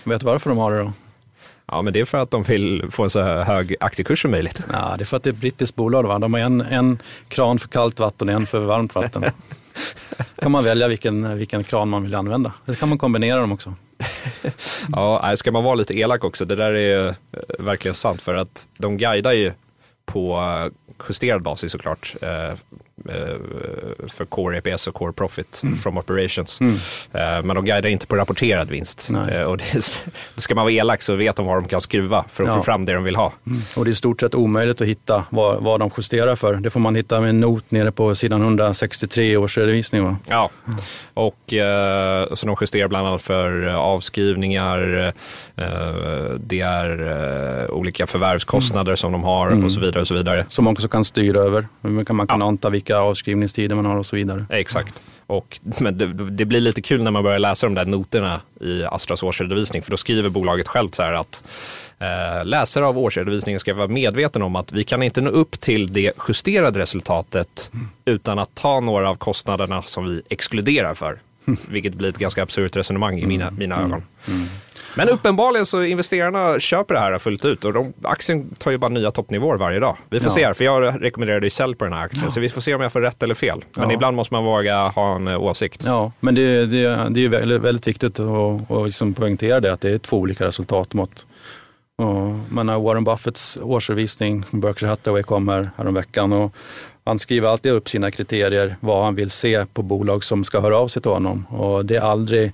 Vet 0.04 0.20
du 0.20 0.26
varför 0.26 0.50
de 0.50 0.58
har 0.58 0.72
det 0.72 0.78
då? 0.78 0.92
Ja, 1.70 1.82
men 1.82 1.92
det 1.92 2.00
är 2.00 2.04
för 2.04 2.18
att 2.18 2.30
de 2.30 2.42
vill 2.42 2.86
få 2.90 3.04
en 3.04 3.10
så 3.10 3.22
hög 3.22 3.76
aktiekurs 3.80 4.22
som 4.22 4.30
möjligt. 4.30 4.60
Ja, 4.72 4.94
det 4.98 5.04
är 5.04 5.06
för 5.06 5.16
att 5.16 5.22
det 5.22 5.30
är 5.30 5.32
ett 5.32 5.40
brittiskt 5.40 5.76
bolag. 5.76 6.02
Va? 6.02 6.18
De 6.18 6.34
har 6.34 6.40
en, 6.40 6.60
en 6.60 6.98
kran 7.28 7.58
för 7.58 7.68
kallt 7.68 7.98
vatten 7.98 8.28
och 8.28 8.34
en 8.34 8.46
för 8.46 8.60
varmt 8.60 8.94
vatten. 8.94 9.24
kan 10.38 10.50
man 10.52 10.64
välja 10.64 10.88
vilken, 10.88 11.38
vilken 11.38 11.64
kran 11.64 11.88
man 11.88 12.02
vill 12.02 12.14
använda. 12.14 12.52
Det 12.66 12.76
kan 12.76 12.88
man 12.88 12.98
kombinera 12.98 13.40
dem 13.40 13.52
också. 13.52 13.74
Ja, 14.92 15.36
ska 15.36 15.52
man 15.52 15.64
vara 15.64 15.74
lite 15.74 15.98
elak 15.98 16.24
också, 16.24 16.44
det 16.44 16.56
där 16.56 16.72
är 16.72 17.08
eh, 17.08 17.14
verkligen 17.58 17.94
sant 17.94 18.22
för 18.22 18.34
att 18.34 18.68
de 18.78 18.96
guidar 18.96 19.32
ju 19.32 19.52
på 20.06 20.38
eh, 20.38 20.72
justerad 21.08 21.42
basis 21.42 21.72
såklart 21.72 22.16
eh, 22.22 22.54
för 24.08 24.24
Core 24.24 24.58
EPS 24.58 24.86
och 24.86 24.94
Core 24.94 25.12
Profit 25.12 25.62
from 25.82 25.98
Operations. 25.98 26.60
Eh, 26.60 26.68
Men 27.12 27.48
de 27.48 27.64
guidar 27.64 27.86
inte 27.90 28.06
på 28.06 28.16
rapporterad 28.16 28.68
vinst. 28.70 29.08
Nej. 29.10 29.34
Eh, 29.34 29.42
Och 29.42 29.56
det, 29.56 29.74
är- 29.74 30.10
då 30.34 30.40
ska 30.40 30.54
man 30.54 30.64
vara 30.64 30.72
elak 30.72 31.02
så 31.02 31.14
vet 31.14 31.36
de 31.36 31.46
vad 31.46 31.56
de 31.56 31.68
kan 31.68 31.80
skruva 31.80 32.24
för 32.28 32.44
att 32.44 32.50
Ja. 32.50 32.56
få 32.56 32.62
fram 32.62 32.84
det 32.84 32.92
de 32.92 33.04
vill 33.04 33.16
ha. 33.16 33.32
Och 33.76 33.84
det 33.84 33.88
är 33.90 33.92
i 33.92 33.94
stort 33.94 34.20
sett 34.20 34.34
omöjligt 34.34 34.80
att 34.80 34.86
hitta 34.86 35.24
vad, 35.30 35.62
vad 35.62 35.80
de 35.80 35.90
justerar 35.98 36.36
för. 36.36 36.54
Det 36.54 36.70
får 36.70 36.80
man 36.80 36.94
hitta 36.94 37.20
med 37.20 37.30
en 37.30 37.40
not 37.40 37.70
nere 37.70 37.92
på 37.92 38.14
sidan 38.14 38.42
163 38.42 39.32
i 39.32 39.36
årsredovisning. 39.36 40.04
Va? 40.04 40.16
Ja, 40.28 40.50
och 41.14 41.54
eh, 41.54 42.26
så 42.34 42.46
de 42.46 42.56
justerar 42.60 42.88
bland 42.88 43.06
annat 43.06 43.22
för 43.22 43.68
eh, 43.68 43.76
avskrivningar, 43.76 45.12
eh, 45.56 45.64
det 46.38 46.60
är 46.60 46.90
eh, 47.64 47.70
olika 47.70 48.06
förvärvskostnader 48.06 48.94
som 48.94 49.12
de 49.12 49.24
har 49.24 49.64
och 49.64 49.72
så 49.72 49.80
vidare. 49.80 50.00
och 50.00 50.06
så 50.08 50.14
vidare. 50.14 50.44
Som 50.48 50.64
man 50.64 50.72
också 50.72 50.88
kan 50.88 51.04
styra 51.04 51.40
över. 51.40 51.68
Man 51.80 52.04
kan, 52.04 52.16
man 52.16 52.26
kan 52.26 52.42
anta 52.42 52.70
vilka 52.70 52.89
avskrivningstider 52.98 53.76
man 53.76 53.86
har 53.86 53.96
och 53.96 54.06
så 54.06 54.16
vidare. 54.16 54.46
Exakt. 54.50 55.02
Och, 55.26 55.60
men 55.80 55.98
det, 55.98 56.06
det 56.06 56.44
blir 56.44 56.60
lite 56.60 56.82
kul 56.82 57.02
när 57.02 57.10
man 57.10 57.22
börjar 57.22 57.38
läsa 57.38 57.66
de 57.66 57.74
där 57.74 57.84
noterna 57.84 58.40
i 58.60 58.84
Astras 58.84 59.22
årsredovisning, 59.22 59.82
för 59.82 59.90
då 59.90 59.96
skriver 59.96 60.28
bolaget 60.28 60.68
självt 60.68 60.94
så 60.94 61.02
här 61.02 61.12
att 61.12 61.44
eh, 61.98 62.44
läsare 62.44 62.86
av 62.86 62.98
årsredovisningen 62.98 63.60
ska 63.60 63.74
vara 63.74 63.88
medveten 63.88 64.42
om 64.42 64.56
att 64.56 64.72
vi 64.72 64.84
kan 64.84 65.02
inte 65.02 65.20
nå 65.20 65.30
upp 65.30 65.60
till 65.60 65.92
det 65.92 66.12
justerade 66.28 66.78
resultatet 66.78 67.70
utan 68.04 68.38
att 68.38 68.54
ta 68.54 68.80
några 68.80 69.10
av 69.10 69.14
kostnaderna 69.14 69.82
som 69.82 70.06
vi 70.06 70.22
exkluderar 70.28 70.94
för. 70.94 71.18
Vilket 71.68 71.94
blir 71.94 72.08
ett 72.08 72.18
ganska 72.18 72.42
absurt 72.42 72.76
resonemang 72.76 73.18
i 73.18 73.26
mina, 73.26 73.50
mina 73.50 73.82
ögon. 73.82 74.02
Men 74.96 75.08
uppenbarligen 75.08 75.66
så 75.66 75.82
investerarna 75.82 76.60
köper 76.60 76.94
det 76.94 77.00
här 77.00 77.18
fullt 77.18 77.44
ut 77.44 77.64
och 77.64 77.72
de, 77.72 77.92
aktien 78.02 78.54
tar 78.58 78.70
ju 78.70 78.78
bara 78.78 78.88
nya 78.88 79.10
toppnivåer 79.10 79.56
varje 79.56 79.80
dag. 79.80 79.96
Vi 80.10 80.20
får 80.20 80.26
Ja. 80.30 80.34
se 80.34 80.46
här, 80.46 80.52
för 80.52 80.64
jag 80.64 81.02
rekommenderade 81.04 81.46
ju 81.46 81.50
sälj 81.50 81.74
på 81.74 81.84
den 81.84 81.92
här 81.94 82.04
aktien, 82.04 82.30
så 82.30 82.40
vi 82.40 82.48
får 82.48 82.60
se 82.60 82.74
om 82.74 82.80
jag 82.80 82.92
får 82.92 83.00
rätt 83.00 83.22
eller 83.22 83.34
fel. 83.34 83.64
Men 83.74 83.88
Ja. 83.88 83.94
ibland 83.94 84.16
måste 84.16 84.34
man 84.34 84.44
våga 84.44 84.88
ha 84.88 85.16
en 85.16 85.28
eh, 85.28 85.40
åsikt. 85.42 85.82
Ja, 85.86 86.12
men 86.20 86.34
det, 86.34 86.66
det, 86.66 86.82
det 87.10 87.20
är 87.20 87.22
ju 87.22 87.28
väldigt, 87.28 87.60
väldigt 87.62 87.86
viktigt 87.88 88.20
att, 88.20 88.70
att 88.70 88.84
liksom 88.86 89.14
poängtera 89.14 89.60
det, 89.60 89.72
att 89.72 89.80
det 89.80 89.90
är 89.90 89.98
två 89.98 90.16
olika 90.18 90.44
resultatmått. 90.44 91.26
Och, 91.98 92.30
men 92.50 92.66
när 92.66 92.78
Warren 92.78 93.04
Buffetts 93.04 93.58
årsredovisning, 93.62 94.44
Berkshire 94.50 94.88
Hathaway, 94.90 95.22
kommer 95.22 95.70
häromveckan 95.76 96.32
och 96.32 96.54
han 97.04 97.18
skriver 97.18 97.48
alltid 97.48 97.72
upp 97.72 97.88
sina 97.88 98.10
kriterier, 98.10 98.76
vad 98.80 99.04
han 99.04 99.14
vill 99.14 99.30
se 99.30 99.66
på 99.66 99.82
bolag 99.82 100.24
som 100.24 100.44
ska 100.44 100.60
höra 100.60 100.78
av 100.78 100.88
sig 100.88 101.02
till 101.02 101.10
honom. 101.10 101.46
Och 101.50 101.84
det 101.86 101.96
är 101.96 102.00
aldrig, 102.00 102.52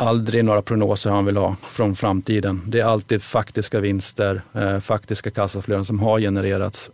aldrig 0.00 0.44
några 0.44 0.62
prognoser 0.62 1.10
han 1.10 1.24
vill 1.24 1.36
ha 1.36 1.56
från 1.62 1.96
framtiden. 1.96 2.62
Det 2.66 2.80
är 2.80 2.84
alltid 2.84 3.22
faktiska 3.22 3.80
vinster, 3.80 4.42
eh, 4.54 4.80
faktiska 4.80 5.30
kassaflöden 5.30 5.84
som 5.84 6.00
har 6.00 6.20
genererats. 6.20 6.90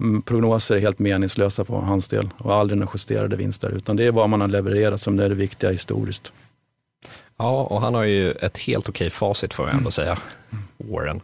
Mm, 0.00 0.22
prognoser 0.22 0.76
är 0.76 0.80
helt 0.80 0.98
meningslösa 0.98 1.64
på 1.64 1.76
hans 1.76 2.08
del 2.08 2.28
och 2.38 2.54
aldrig 2.54 2.78
några 2.78 2.90
justerade 2.94 3.36
vinster, 3.36 3.70
utan 3.70 3.96
det 3.96 4.04
är 4.04 4.10
vad 4.10 4.28
man 4.28 4.40
har 4.40 4.48
levererat 4.48 5.00
som 5.00 5.20
är 5.20 5.28
det 5.28 5.34
viktiga 5.34 5.70
historiskt. 5.70 6.32
Ja, 7.38 7.62
och 7.62 7.80
han 7.80 7.94
har 7.94 8.04
ju 8.04 8.30
ett 8.30 8.58
helt 8.58 8.88
okej 8.88 9.10
facit 9.10 9.54
får 9.54 9.68
jag 9.68 9.76
ändå 9.76 9.90
säga. 9.90 10.18
Warren. 10.76 11.20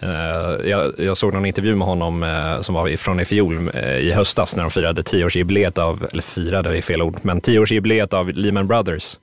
Eh, 0.00 0.68
jag, 0.70 0.92
jag 0.98 1.16
såg 1.16 1.32
någon 1.32 1.46
intervju 1.46 1.74
med 1.74 1.88
honom 1.88 2.22
eh, 2.22 2.60
som 2.60 2.74
var 2.74 2.96
från 2.96 3.20
i 3.20 3.24
fjol 3.24 3.70
eh, 3.74 3.96
i 3.96 4.12
höstas 4.12 4.56
när 4.56 4.62
de 4.62 4.70
firade 4.70 5.02
tioårsjubileet 5.02 5.78
av, 5.78 6.06
eller 6.12 6.22
firade 6.22 6.78
är 6.78 6.82
fel 6.82 7.02
ord, 7.02 7.18
men 7.22 7.40
tioårsjubileet 7.40 8.12
av 8.12 8.28
Lehman 8.28 8.66
Brothers. 8.66 9.18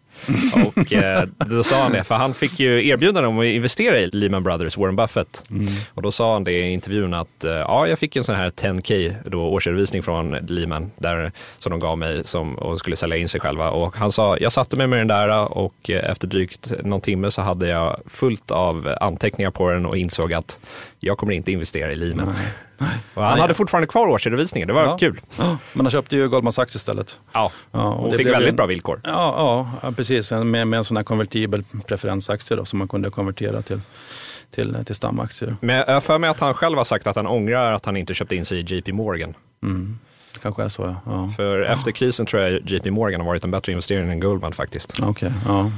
Och 0.66 0.94
eh, 0.94 1.28
då 1.38 1.64
sa 1.64 1.84
han 1.84 1.92
det, 1.92 2.04
för 2.04 2.16
han 2.16 2.34
fick 2.34 2.60
ju 2.60 2.88
erbjudande 2.88 3.28
om 3.28 3.40
att 3.40 3.46
investera 3.46 4.00
i 4.00 4.08
Lehman 4.08 4.44
Brothers, 4.44 4.78
Warren 4.78 4.96
Buffett. 4.96 5.44
Och 5.94 6.02
då 6.02 6.12
sa 6.12 6.34
han 6.34 6.44
det 6.44 6.52
i 6.52 6.72
intervjun 6.72 7.14
att 7.14 7.44
eh, 7.44 7.52
ja, 7.52 7.88
jag 7.88 8.00
fick 8.00 8.16
en 8.16 8.24
sån 8.24 8.36
här 8.36 8.50
10K 8.50 9.14
då, 9.26 9.44
årsredovisning 9.44 10.04
från 10.04 10.32
Lehman 10.32 10.92
där, 10.98 11.32
som 11.60 11.70
de 11.70 11.80
gav 11.80 11.98
mig 11.98 12.24
som, 12.24 12.56
och 12.56 12.80
skulle 12.80 12.96
sälja 12.96 13.18
in 13.18 13.30
sig 13.30 13.42
själva. 13.42 13.70
Och 13.70 13.96
han 13.96 14.12
sa, 14.12 14.38
jag 14.38 14.52
satte 14.52 14.78
mig 14.78 14.88
med 14.88 15.00
den 15.00 15.08
där 15.08 15.58
och 15.58 15.90
eh, 15.90 16.12
efter 16.12 16.28
drygt 16.28 16.74
någon 16.84 17.02
timme 17.02 17.32
så 17.32 17.42
hade 17.42 17.68
jag 17.68 18.00
fullt 18.06 18.52
av 18.52 18.96
anteckningar 19.02 19.52
på 19.52 19.70
den 19.70 19.86
och 19.86 19.98
insåg 19.98 20.34
att 20.34 20.60
jag 21.00 21.18
kommer 21.18 21.34
inte 21.34 21.52
investera 21.52 21.92
i 21.92 21.96
Lehman. 21.96 22.36
Och 23.14 23.24
han 23.24 23.40
hade 23.40 23.54
fortfarande 23.54 23.88
kvar 23.88 24.08
årsredovisningen, 24.08 24.68
det 24.68 24.74
var 24.74 24.84
Ja. 24.84 24.98
kul. 24.98 25.20
Men 25.74 25.86
han 25.86 25.90
köpte 25.90 26.16
ju 26.16 26.30
Goldman 26.30 26.54
Sachs 26.54 26.76
istället. 26.76 27.20
Ja, 27.34 27.52
Ja, 27.72 27.80
och 27.94 28.12
det 28.12 28.18
fick 28.18 28.28
väldigt 28.28 28.50
en- 28.50 28.56
bra 28.56 28.66
villkor. 28.66 29.02
Ja, 29.04 29.10
ja, 29.12 29.70
ja 29.84 29.92
precis. 29.92 30.32
Med, 30.32 30.68
med 30.68 30.78
en 30.78 30.84
sån 30.84 30.98
här 30.98 31.04
konvertibel 31.04 31.64
preferensaktie 31.88 32.58
då, 32.58 32.66
som 32.66 32.80
man 32.80 32.88
kunde 32.88 33.10
konvertera 33.10 33.62
till, 33.62 33.82
till, 34.52 34.78
till 34.86 34.96
stamaktier. 34.96 35.56
Men 35.62 35.76
jag 35.76 35.94
har 35.94 36.02
för 36.02 36.20
mig 36.20 36.30
att 36.30 36.40
han 36.40 36.54
själv 36.54 36.78
har 36.78 36.86
sagt 36.86 37.08
att 37.08 37.16
han 37.16 37.28
ångrar 37.28 37.74
att 37.74 37.86
han 37.86 37.98
inte 37.98 38.14
köpte 38.14 38.36
in 38.36 38.46
sig 38.46 38.60
i 38.60 38.62
JP 38.78 38.94
Morgan. 38.94 39.34
Mm. 39.64 40.00
Kanske 40.42 40.64
är 40.64 40.70
så 40.70 40.82
ja. 40.84 40.96
ja. 41.06 41.30
För 41.36 41.62
efter 41.62 41.92
krisen 41.92 42.26
tror 42.26 42.42
jag 42.42 42.62
JP 42.72 42.92
Morgan 42.92 43.22
har 43.22 43.28
varit 43.28 43.44
en 43.44 43.52
bättre 43.52 43.72
investering 43.72 44.10
än 44.12 44.20
Goldman 44.20 44.52
faktiskt. 44.54 45.00
Okej, 45.04 45.32
ja. 45.46 45.72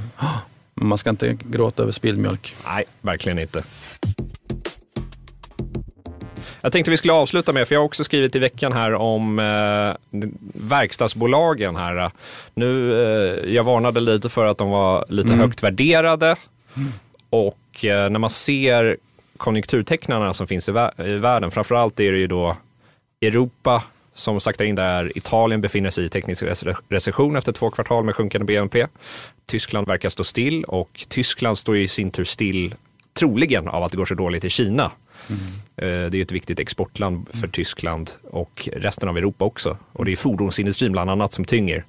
Men 0.77 0.87
man 0.87 0.97
ska 0.97 1.09
inte 1.09 1.33
gråta 1.43 1.83
över 1.83 1.91
spilld 1.91 2.17
mjölk. 2.19 2.55
Nej, 2.65 2.83
verkligen 3.01 3.39
inte. 3.39 3.63
Jag 6.65 6.71
tänkte 6.71 6.91
vi 6.91 6.97
skulle 6.97 7.13
avsluta 7.13 7.53
med, 7.53 7.67
för 7.67 7.75
jag 7.75 7.79
har 7.79 7.85
också 7.85 8.03
skrivit 8.03 8.35
i 8.35 8.39
veckan 8.39 8.73
här 8.73 8.93
om 8.93 9.39
eh, 9.39 10.19
verkstadsbolagen 10.53 11.75
här. 11.75 12.11
Nu, 12.53 12.93
eh, 13.03 13.53
jag 13.53 13.63
varnade 13.63 13.99
lite 13.99 14.29
för 14.29 14.45
att 14.45 14.57
de 14.57 14.69
var 14.69 15.05
lite 15.09 15.33
högt 15.33 15.63
värderade 15.63 16.35
och 17.29 17.85
eh, 17.85 18.09
när 18.09 18.19
man 18.19 18.29
ser 18.29 18.97
konjunkturtecknarna 19.37 20.33
som 20.33 20.47
finns 20.47 20.69
i, 20.69 20.71
vä- 20.71 21.07
i 21.07 21.17
världen, 21.17 21.51
framförallt 21.51 21.99
är 21.99 22.11
det 22.11 22.17
ju 22.17 22.27
då 22.27 22.57
Europa 23.21 23.83
som 24.13 24.39
saktar 24.39 24.65
in 24.65 24.75
där. 24.75 25.17
Italien 25.17 25.61
befinner 25.61 25.89
sig 25.89 26.05
i 26.05 26.09
teknisk 26.09 26.43
rece- 26.43 26.75
recession 26.89 27.35
efter 27.35 27.51
två 27.51 27.69
kvartal 27.69 28.03
med 28.03 28.15
sjunkande 28.15 28.45
BNP. 28.45 28.87
Tyskland 29.47 29.87
verkar 29.87 30.09
stå 30.09 30.23
still 30.23 30.63
och 30.63 31.05
Tyskland 31.07 31.57
står 31.57 31.77
i 31.77 31.87
sin 31.87 32.11
tur 32.11 32.23
still 32.23 32.75
troligen 33.19 33.67
av 33.67 33.83
att 33.83 33.91
det 33.91 33.97
går 33.97 34.05
så 34.05 34.15
dåligt 34.15 34.45
i 34.45 34.49
Kina. 34.49 34.91
Eh, 35.29 35.85
Det 36.09 36.17
är 36.17 36.21
ett 36.21 36.31
viktigt 36.31 36.59
exportland 36.59 37.27
för 37.33 37.47
Tyskland 37.47 38.11
och 38.31 38.69
resten 38.73 39.09
av 39.09 39.17
Europa 39.17 39.45
också. 39.45 39.77
Och 39.93 40.05
det 40.05 40.11
är 40.11 40.15
fordonsindustrin 40.15 40.91
bland 40.91 41.09
annat 41.09 41.33
som 41.33 41.45
tynger. 41.45 41.85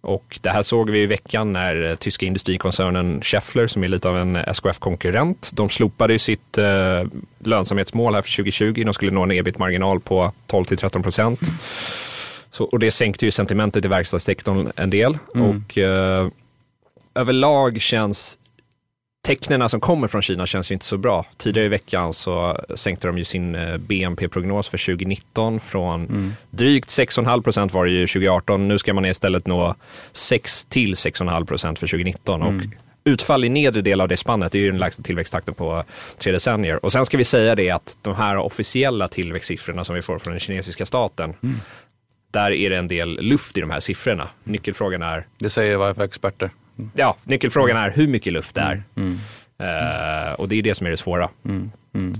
Och 0.00 0.38
det 0.42 0.50
här 0.50 0.62
såg 0.62 0.90
vi 0.90 1.02
i 1.02 1.06
veckan 1.06 1.52
när 1.52 1.90
eh, 1.90 1.96
tyska 1.96 2.26
industrikoncernen 2.26 3.20
Schaeffler, 3.22 3.66
som 3.66 3.84
är 3.84 3.88
lite 3.88 4.08
av 4.08 4.18
en 4.18 4.36
SKF-konkurrent, 4.36 5.50
de 5.54 5.68
slopade 5.70 6.18
sitt 6.18 6.58
eh, 6.58 7.04
lönsamhetsmål 7.44 8.14
här 8.14 8.22
för 8.22 8.30
2020. 8.36 8.82
De 8.84 8.94
skulle 8.94 9.10
nå 9.12 9.22
en 9.22 9.30
ebit-marginal 9.30 10.00
på 10.00 10.32
12-13 10.48 11.02
procent. 11.02 11.40
Så, 12.50 12.64
och 12.64 12.78
det 12.78 12.90
sänkte 12.90 13.24
ju 13.24 13.30
sentimentet 13.30 13.84
i 13.84 13.88
verkstadssektorn 13.88 14.72
en 14.76 14.90
del. 14.90 15.18
Och 15.34 15.78
eh, 15.78 16.28
överlag 17.14 17.80
känns 17.80 18.38
tecknen 19.28 19.68
som 19.68 19.80
kommer 19.80 20.08
från 20.08 20.22
Kina 20.22 20.46
känns 20.46 20.70
ju 20.70 20.72
inte 20.72 20.86
så 20.86 20.96
bra. 20.96 21.24
Tidigare 21.36 21.66
i 21.66 21.68
veckan 21.68 22.12
så 22.12 22.60
sänkte 22.74 23.06
de 23.06 23.18
ju 23.18 23.24
sin 23.24 23.54
eh, 23.54 23.76
BNP-prognos 23.76 24.68
för 24.68 24.86
2019 24.86 25.60
från 25.60 26.06
drygt 26.50 26.88
6,5 26.88 27.42
procent 27.42 27.72
var 27.72 27.84
det 27.84 27.90
ju 27.90 28.06
2018. 28.06 28.68
Nu 28.68 28.78
ska 28.78 28.94
man 28.94 29.04
istället 29.04 29.46
nå 29.46 29.74
6 30.12 30.64
till 30.64 30.94
6,5 30.94 31.46
procent 31.46 31.78
för 31.78 31.86
2019. 31.86 32.42
Och 32.42 32.62
utfall 33.04 33.44
i 33.44 33.48
nedre 33.48 33.82
del 33.82 34.00
av 34.00 34.08
det 34.08 34.16
spannet 34.16 34.54
är 34.54 34.58
ju 34.58 34.70
den 34.70 34.78
lägsta 34.78 35.02
tillväxttakten 35.02 35.54
på 35.54 35.84
tre 36.18 36.32
decennier. 36.32 36.84
Och 36.84 36.92
sen 36.92 37.06
ska 37.06 37.16
vi 37.16 37.24
säga 37.24 37.54
det 37.54 37.70
att 37.70 37.98
de 38.02 38.14
här 38.14 38.36
officiella 38.36 39.08
tillväxtsiffrorna 39.08 39.84
som 39.84 39.94
vi 39.94 40.02
får 40.02 40.18
från 40.18 40.32
den 40.32 40.40
kinesiska 40.40 40.86
staten, 40.86 41.34
där 42.32 42.50
är 42.50 42.70
det 42.70 42.76
en 42.76 42.88
del 42.88 43.20
luft 43.20 43.58
i 43.58 43.60
de 43.60 43.70
här 43.70 43.80
siffrorna. 43.80 44.28
Nyckelfrågan 44.44 45.02
är 45.02 45.26
Det 45.38 45.50
säger 45.50 45.72
i 45.72 45.76
varje 45.76 45.94
fall 45.94 46.04
experter. 46.04 46.50
Ja, 46.94 47.16
nyckelfrågan 47.24 47.76
är 47.76 47.90
hur 47.90 48.06
mycket 48.06 48.32
luft 48.32 48.54
det 48.54 48.60
är. 48.60 48.82
Mm. 48.96 49.18
Eh, 49.58 50.32
och 50.32 50.48
det 50.48 50.56
är 50.58 50.62
det 50.62 50.74
som 50.74 50.86
är 50.86 50.90
det 50.90 50.96
svåra 50.96 51.28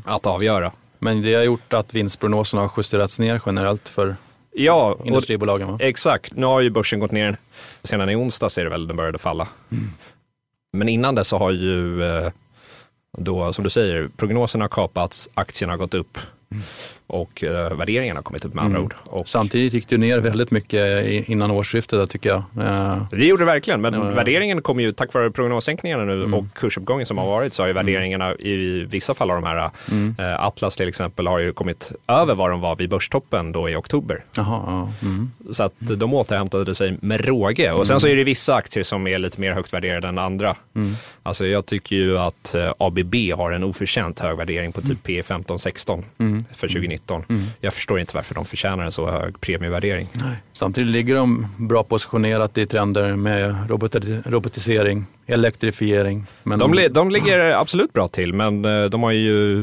att 0.05 0.27
avgöra. 0.27 0.73
Men 0.99 1.23
det 1.23 1.35
har 1.35 1.43
gjort 1.43 1.73
att 1.73 1.95
vinstprognoserna 1.95 2.63
har 2.63 2.71
justerats 2.77 3.19
ner 3.19 3.41
generellt 3.47 3.89
för 3.89 4.17
Ja, 4.53 4.99
industribolagen 5.05 5.69
va? 5.69 5.79
exakt. 5.81 6.33
Nu 6.37 6.47
har 6.47 6.61
ju 6.61 6.71
börsen 6.71 7.01
gått 7.01 7.13
ner. 7.13 7.37
Sedan 7.83 8.11
i 8.11 8.17
onsdags 8.17 8.59
är 8.59 8.65
det 8.65 8.71
väl 8.71 8.87
den 8.87 8.97
började 8.97 9.19
falla. 9.19 9.49
Mm. 9.73 9.91
Men 10.73 10.89
innan 10.89 11.15
dess 11.15 11.29
så 11.29 11.39
har 11.39 11.51
ju, 11.51 12.03
eh, 12.05 12.31
då, 13.19 13.53
som 13.53 13.65
du 13.65 13.71
säger, 13.71 14.09
prognoserna 14.17 14.65
har 14.65 14.69
kapats, 14.69 15.29
aktierna 15.35 15.73
har 15.73 15.79
gått 15.79 15.95
upp 15.95 16.19
Mm. 16.51 16.63
Och 17.09 17.45
eh, 17.45 17.75
värderingarna 17.77 18.19
har 18.19 18.23
kommit 18.23 18.45
upp 18.45 18.55
med 18.55 18.65
andra 18.65 18.81
ord. 18.81 18.95
Och 19.05 19.29
Samtidigt 19.29 19.73
gick 19.73 19.89
det 19.89 19.97
ner 19.97 20.19
väldigt 20.19 20.51
mycket 20.51 21.05
innan 21.29 21.51
årsskiftet 21.51 21.99
där, 21.99 22.07
tycker 22.07 22.29
jag. 22.31 22.43
Eh, 22.67 23.03
Det 23.11 23.27
gjorde 23.27 23.43
det 23.43 23.47
verkligen, 23.47 23.81
men 23.81 23.95
Ja, 23.95 24.01
värderingen 24.01 24.63
kommer 24.63 24.83
ju 24.83 24.93
tack 24.93 25.15
vare 25.15 25.31
prognossänkningarna 25.31 26.05
nu 26.05 26.13
Mm. 26.19 26.35
och 26.35 26.45
kursuppgången 26.55 27.07
som 27.07 27.19
har 27.19 27.27
varit 27.27 27.53
så 27.53 27.63
har 27.63 27.67
ju 27.69 27.73
värderingarna 27.73 28.35
i 28.35 28.85
vissa 28.91 29.15
fall 29.15 29.31
av 29.31 29.37
de 29.43 29.47
här, 29.47 29.71
Mm. 29.91 30.15
eh, 30.19 30.45
Atlas 30.45 30.77
till 30.77 30.89
exempel, 30.89 31.27
har 31.27 31.39
ju 31.39 31.53
kommit 31.53 31.93
över 32.09 32.35
vad 32.35 32.51
de 32.51 32.61
var 32.61 32.77
vid 32.77 32.91
börstoppen 32.91 33.53
då 33.53 33.69
i 33.69 33.77
oktober. 33.77 34.25
Jaha, 34.37 34.63
ja. 34.67 35.07
Mm. 35.09 35.31
Så 35.51 35.63
att 35.65 35.75
de 35.79 36.15
återhämtade 36.15 36.75
sig 36.75 36.97
med 37.01 37.25
råge. 37.25 37.73
Och 37.73 37.87
sen 37.87 38.01
så 38.01 38.09
är 38.09 38.17
det 38.17 38.25
vissa 38.25 38.55
aktier 38.55 38.85
som 38.85 39.07
är 39.07 39.19
lite 39.19 39.41
mer 39.41 39.53
högt 39.53 39.73
värderade 39.73 40.09
än 40.09 40.19
andra. 40.19 40.57
Mm. 40.77 40.93
Alltså 41.23 41.47
jag 41.47 41.67
tycker 41.67 41.97
ju 41.97 42.19
att 42.19 42.55
eh, 42.55 42.73
ABB 42.79 43.15
har 43.37 43.53
en 43.53 43.65
oförtjänt 43.65 44.21
hög 44.21 44.37
värdering 44.37 44.73
på 44.73 44.81
typ 44.81 45.03
P 45.03 45.23
15-16 45.23 46.05
Mm. 46.19 46.45
för 46.55 46.69
2019. 46.69 46.98
Jag 47.61 47.75
förstår 47.75 48.01
inte 48.01 48.17
varför 48.17 48.35
de 48.35 48.45
förtjänar 48.45 48.85
en 48.85 48.93
så 48.93 49.11
hög 49.11 49.41
premievärdering. 49.41 50.09
Samtidigt 50.53 50.91
ligger 50.91 51.15
de 51.15 51.47
bra 51.57 51.83
positionerat 51.85 52.59
i 52.59 52.67
trender 52.67 53.17
med 53.17 53.55
roboti- 53.69 54.23
robotisering, 54.31 55.07
elektrifiering. 55.27 56.27
Men 56.43 56.59
De, 56.59 56.75
li- 56.75 56.89
de 56.89 57.11
ligger 57.11 57.39
absolut 57.61 57.93
bra 57.93 58.09
till, 58.09 58.33
men 58.35 58.65
eh, 58.65 58.85
de 58.85 59.03
har 59.03 59.13
ju 59.13 59.55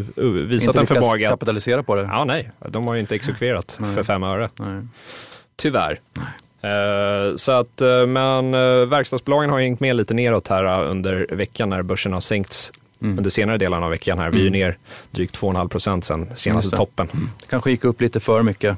visat 0.47 0.67
inte 0.67 0.79
en 0.79 0.87
förmåga 0.87 1.27
att... 1.27 1.33
kapitalisera 1.33 1.83
på 1.83 1.95
det. 1.95 2.01
Ja, 2.01 2.23
nej, 2.25 2.51
de 2.69 2.87
har 2.87 2.93
ju 2.93 2.99
inte 2.99 3.15
exekverat 3.15 3.79
för 3.95 4.03
fem 4.03 4.23
öre. 4.23 4.49
Nej. 4.59 4.81
Tyvärr. 5.55 5.99
Eh, 6.61 7.35
så 7.35 7.51
att, 7.51 7.81
eh, 7.81 8.05
men 8.07 8.51
verkstadsbolagen 8.89 9.49
har 9.49 9.59
hängt 9.59 9.79
med 9.79 9.95
lite 9.95 10.13
neråt 10.13 10.47
här 10.47 10.83
under 10.83 11.27
veckan 11.31 11.69
när 11.69 11.81
börsen 11.81 12.13
har 12.13 12.21
sänkts 12.21 12.71
Mm. 13.05 13.17
under 13.17 13.29
senare 13.29 13.57
delen 13.57 13.83
av 13.83 13.89
veckan 13.89 14.19
här. 14.19 14.29
Vi 14.29 14.39
är 14.39 14.43
ju 14.43 14.49
ner 14.49 14.77
drygt 15.11 15.41
2,5 15.41 15.67
procent 15.67 16.05
sen 16.05 16.27
senaste 16.35 16.71
det. 16.71 16.77
toppen. 16.77 17.07
Kanske 17.49 17.71
gick 17.71 17.83
upp 17.83 18.01
lite 18.01 18.19
för 18.19 18.43
mycket. 18.43 18.77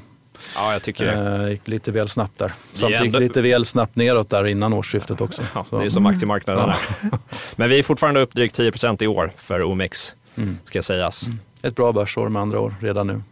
Ja, 0.54 0.72
jag 0.72 0.82
tycker 0.82 1.06
det. 1.06 1.42
Eh, 1.44 1.48
gick 1.50 1.68
lite 1.68 1.92
väl 1.92 2.08
snabbt 2.08 2.38
där. 2.38 2.52
Samtidigt 2.74 3.04
ändå- 3.06 3.18
lite 3.18 3.40
väl 3.42 3.64
snabbt 3.64 3.96
neråt 3.96 4.30
där 4.30 4.46
innan 4.46 4.72
årsskiftet 4.72 5.20
också. 5.20 5.42
Ja, 5.54 5.66
det 5.70 5.76
är 5.84 5.88
som 5.88 6.06
aktiemarknaden 6.06 6.68
är. 6.68 6.76
Men 7.56 7.70
vi 7.70 7.78
är 7.78 7.82
fortfarande 7.82 8.20
upp 8.20 8.32
drygt 8.34 8.54
10 8.54 8.70
procent 8.72 9.02
i 9.02 9.06
år 9.06 9.32
för 9.36 9.62
OMX, 9.62 10.16
Mm. 10.36 10.58
ska 10.64 10.82
sägas. 10.82 11.26
Ett 11.62 11.76
bra 11.76 11.92
börsår 11.92 12.28
med 12.28 12.42
andra 12.42 12.60
år 12.60 12.74
redan 12.80 13.06
nu, 13.06 13.22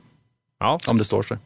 Ja. 0.60 0.78
om 0.86 0.98
det 0.98 1.04
står 1.04 1.22
sig. 1.22 1.36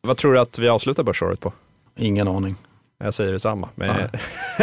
Vad 0.00 0.16
tror 0.16 0.32
du 0.32 0.40
att 0.40 0.58
vi 0.58 0.68
avslutar 0.68 1.02
börsåret 1.02 1.40
på? 1.40 1.52
Ingen 1.98 2.28
aning. 2.28 2.56
Jag 3.04 3.14
säger 3.14 3.32
detsamma. 3.32 3.68
Men 3.74 3.90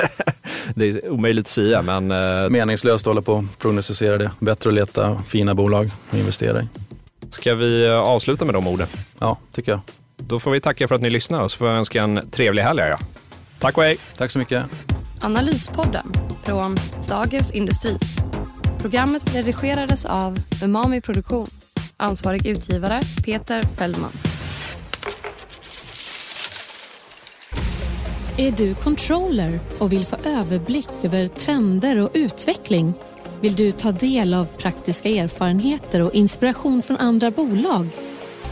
det 0.76 0.86
är 0.90 1.10
omöjligt 1.10 1.46
att 1.46 1.52
säga. 1.52 1.82
Men, 1.82 2.12
eh, 2.12 2.50
Meningslöst 2.50 3.04
att 3.08 3.12
hålla 3.12 3.22
på 3.22 3.34
och 3.34 3.44
prognostisera 3.58 4.18
det. 4.18 4.32
Bättre 4.40 4.70
att 4.70 4.74
leta 4.74 5.24
fina 5.28 5.56
bolag 5.56 5.92
att 6.12 6.18
investera 6.18 6.62
i. 6.62 6.68
ska 7.30 7.56
vi 7.56 7.86
eh, 7.86 7.94
avsluta 8.00 8.46
med 8.46 8.54
de 8.54 8.68
orden? 8.68 8.88
Ja, 9.20 9.38
tycker 9.52 9.72
jag. 9.72 9.82
Då 10.18 10.40
får 10.40 10.52
vi 10.52 10.62
tacka 10.62 10.88
för 10.88 10.96
att 10.96 11.02
ni 11.02 11.10
lyssnar 11.10 11.42
och 11.42 11.52
så 11.52 11.58
får 11.58 11.68
jag 11.68 11.78
önska 11.78 12.04
en 12.04 12.30
trevlig 12.32 12.64
helg. 12.64 12.82
Ja. 12.82 12.98
Tack 13.60 13.78
och 13.78 13.84
hej! 13.84 13.98
Tack 14.18 14.32
så 14.32 14.40
mycket. 14.40 14.66
Analyspodden 15.22 16.12
från 16.44 16.78
Dagens 17.10 17.52
Industri. 17.52 17.98
Programmet 18.80 19.36
redigerades 19.36 20.06
av 20.06 20.38
Umami 20.64 21.02
Produktion. 21.02 21.48
Ansvarig 21.98 22.48
utgivare 22.48 23.02
Peter 23.26 23.64
Fellman. 23.64 24.12
Är 28.40 28.52
du 28.52 28.76
controller 28.76 29.60
och 29.80 29.92
vill 29.92 30.06
få 30.06 30.16
överblick 30.26 30.90
över 31.04 31.28
trender 31.28 31.98
och 31.98 32.10
utveckling? 32.14 32.94
Vill 33.42 33.56
du 33.56 33.72
ta 33.72 33.92
del 33.92 34.34
av 34.34 34.46
praktiska 34.46 35.10
erfarenheter 35.10 36.02
och 36.02 36.14
inspiration 36.16 36.82
från 36.82 36.98
andra 36.98 37.32
bolag? 37.32 37.88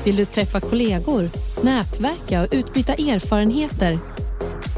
Vill 0.06 0.15
du 0.15 0.26
träffa 0.26 0.60
kollegor, 0.60 1.30
nätverka 1.63 2.41
och 2.41 2.47
utbyta 2.52 2.93
erfarenheter? 2.93 3.97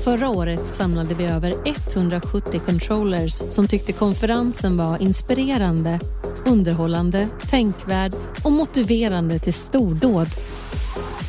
Förra 0.04 0.30
året 0.30 0.68
samlade 0.68 1.14
vi 1.14 1.26
över 1.26 1.54
170 1.66 2.60
controllers 2.66 3.34
som 3.34 3.68
tyckte 3.68 3.94
konferensen 3.94 4.78
var 4.78 5.02
inspirerande, 5.02 6.00
underhållande, 6.46 7.28
tänkvärd 7.50 8.14
och 8.44 8.52
motiverande 8.52 9.40
till 9.40 9.54
stordåd. 9.54 10.28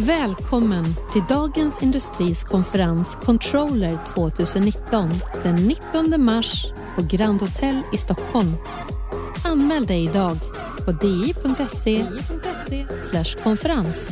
Välkommen 0.07 0.85
till 1.13 1.23
Dagens 1.29 1.83
Industris 1.83 2.45
konferens 2.45 3.15
Controller 3.23 3.99
2019 4.15 5.11
den 5.43 5.57
19 5.57 6.25
mars 6.25 6.67
på 6.97 7.03
Grand 7.03 7.41
Hotel 7.41 7.81
i 7.93 7.97
Stockholm. 7.97 8.57
Anmäl 9.45 9.87
dig 9.87 10.05
idag 10.05 10.37
på 10.85 10.93
di.se 10.93 12.07
konferens. 13.43 14.09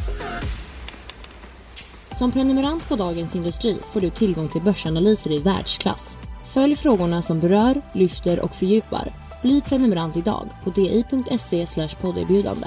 Som 2.12 2.32
prenumerant 2.32 2.88
på 2.88 2.96
Dagens 2.96 3.36
Industri 3.36 3.78
får 3.92 4.00
du 4.00 4.10
tillgång 4.10 4.48
till 4.48 4.62
börsanalyser 4.62 5.32
i 5.32 5.38
världsklass. 5.38 6.18
Följ 6.44 6.76
frågorna 6.76 7.22
som 7.22 7.40
berör, 7.40 7.82
lyfter 7.92 8.40
och 8.40 8.54
fördjupar. 8.54 9.12
Bli 9.42 9.60
prenumerant 9.60 10.16
idag 10.16 10.48
på 10.64 10.70
di.se 10.70 11.66
podderbjudande. 12.00 12.66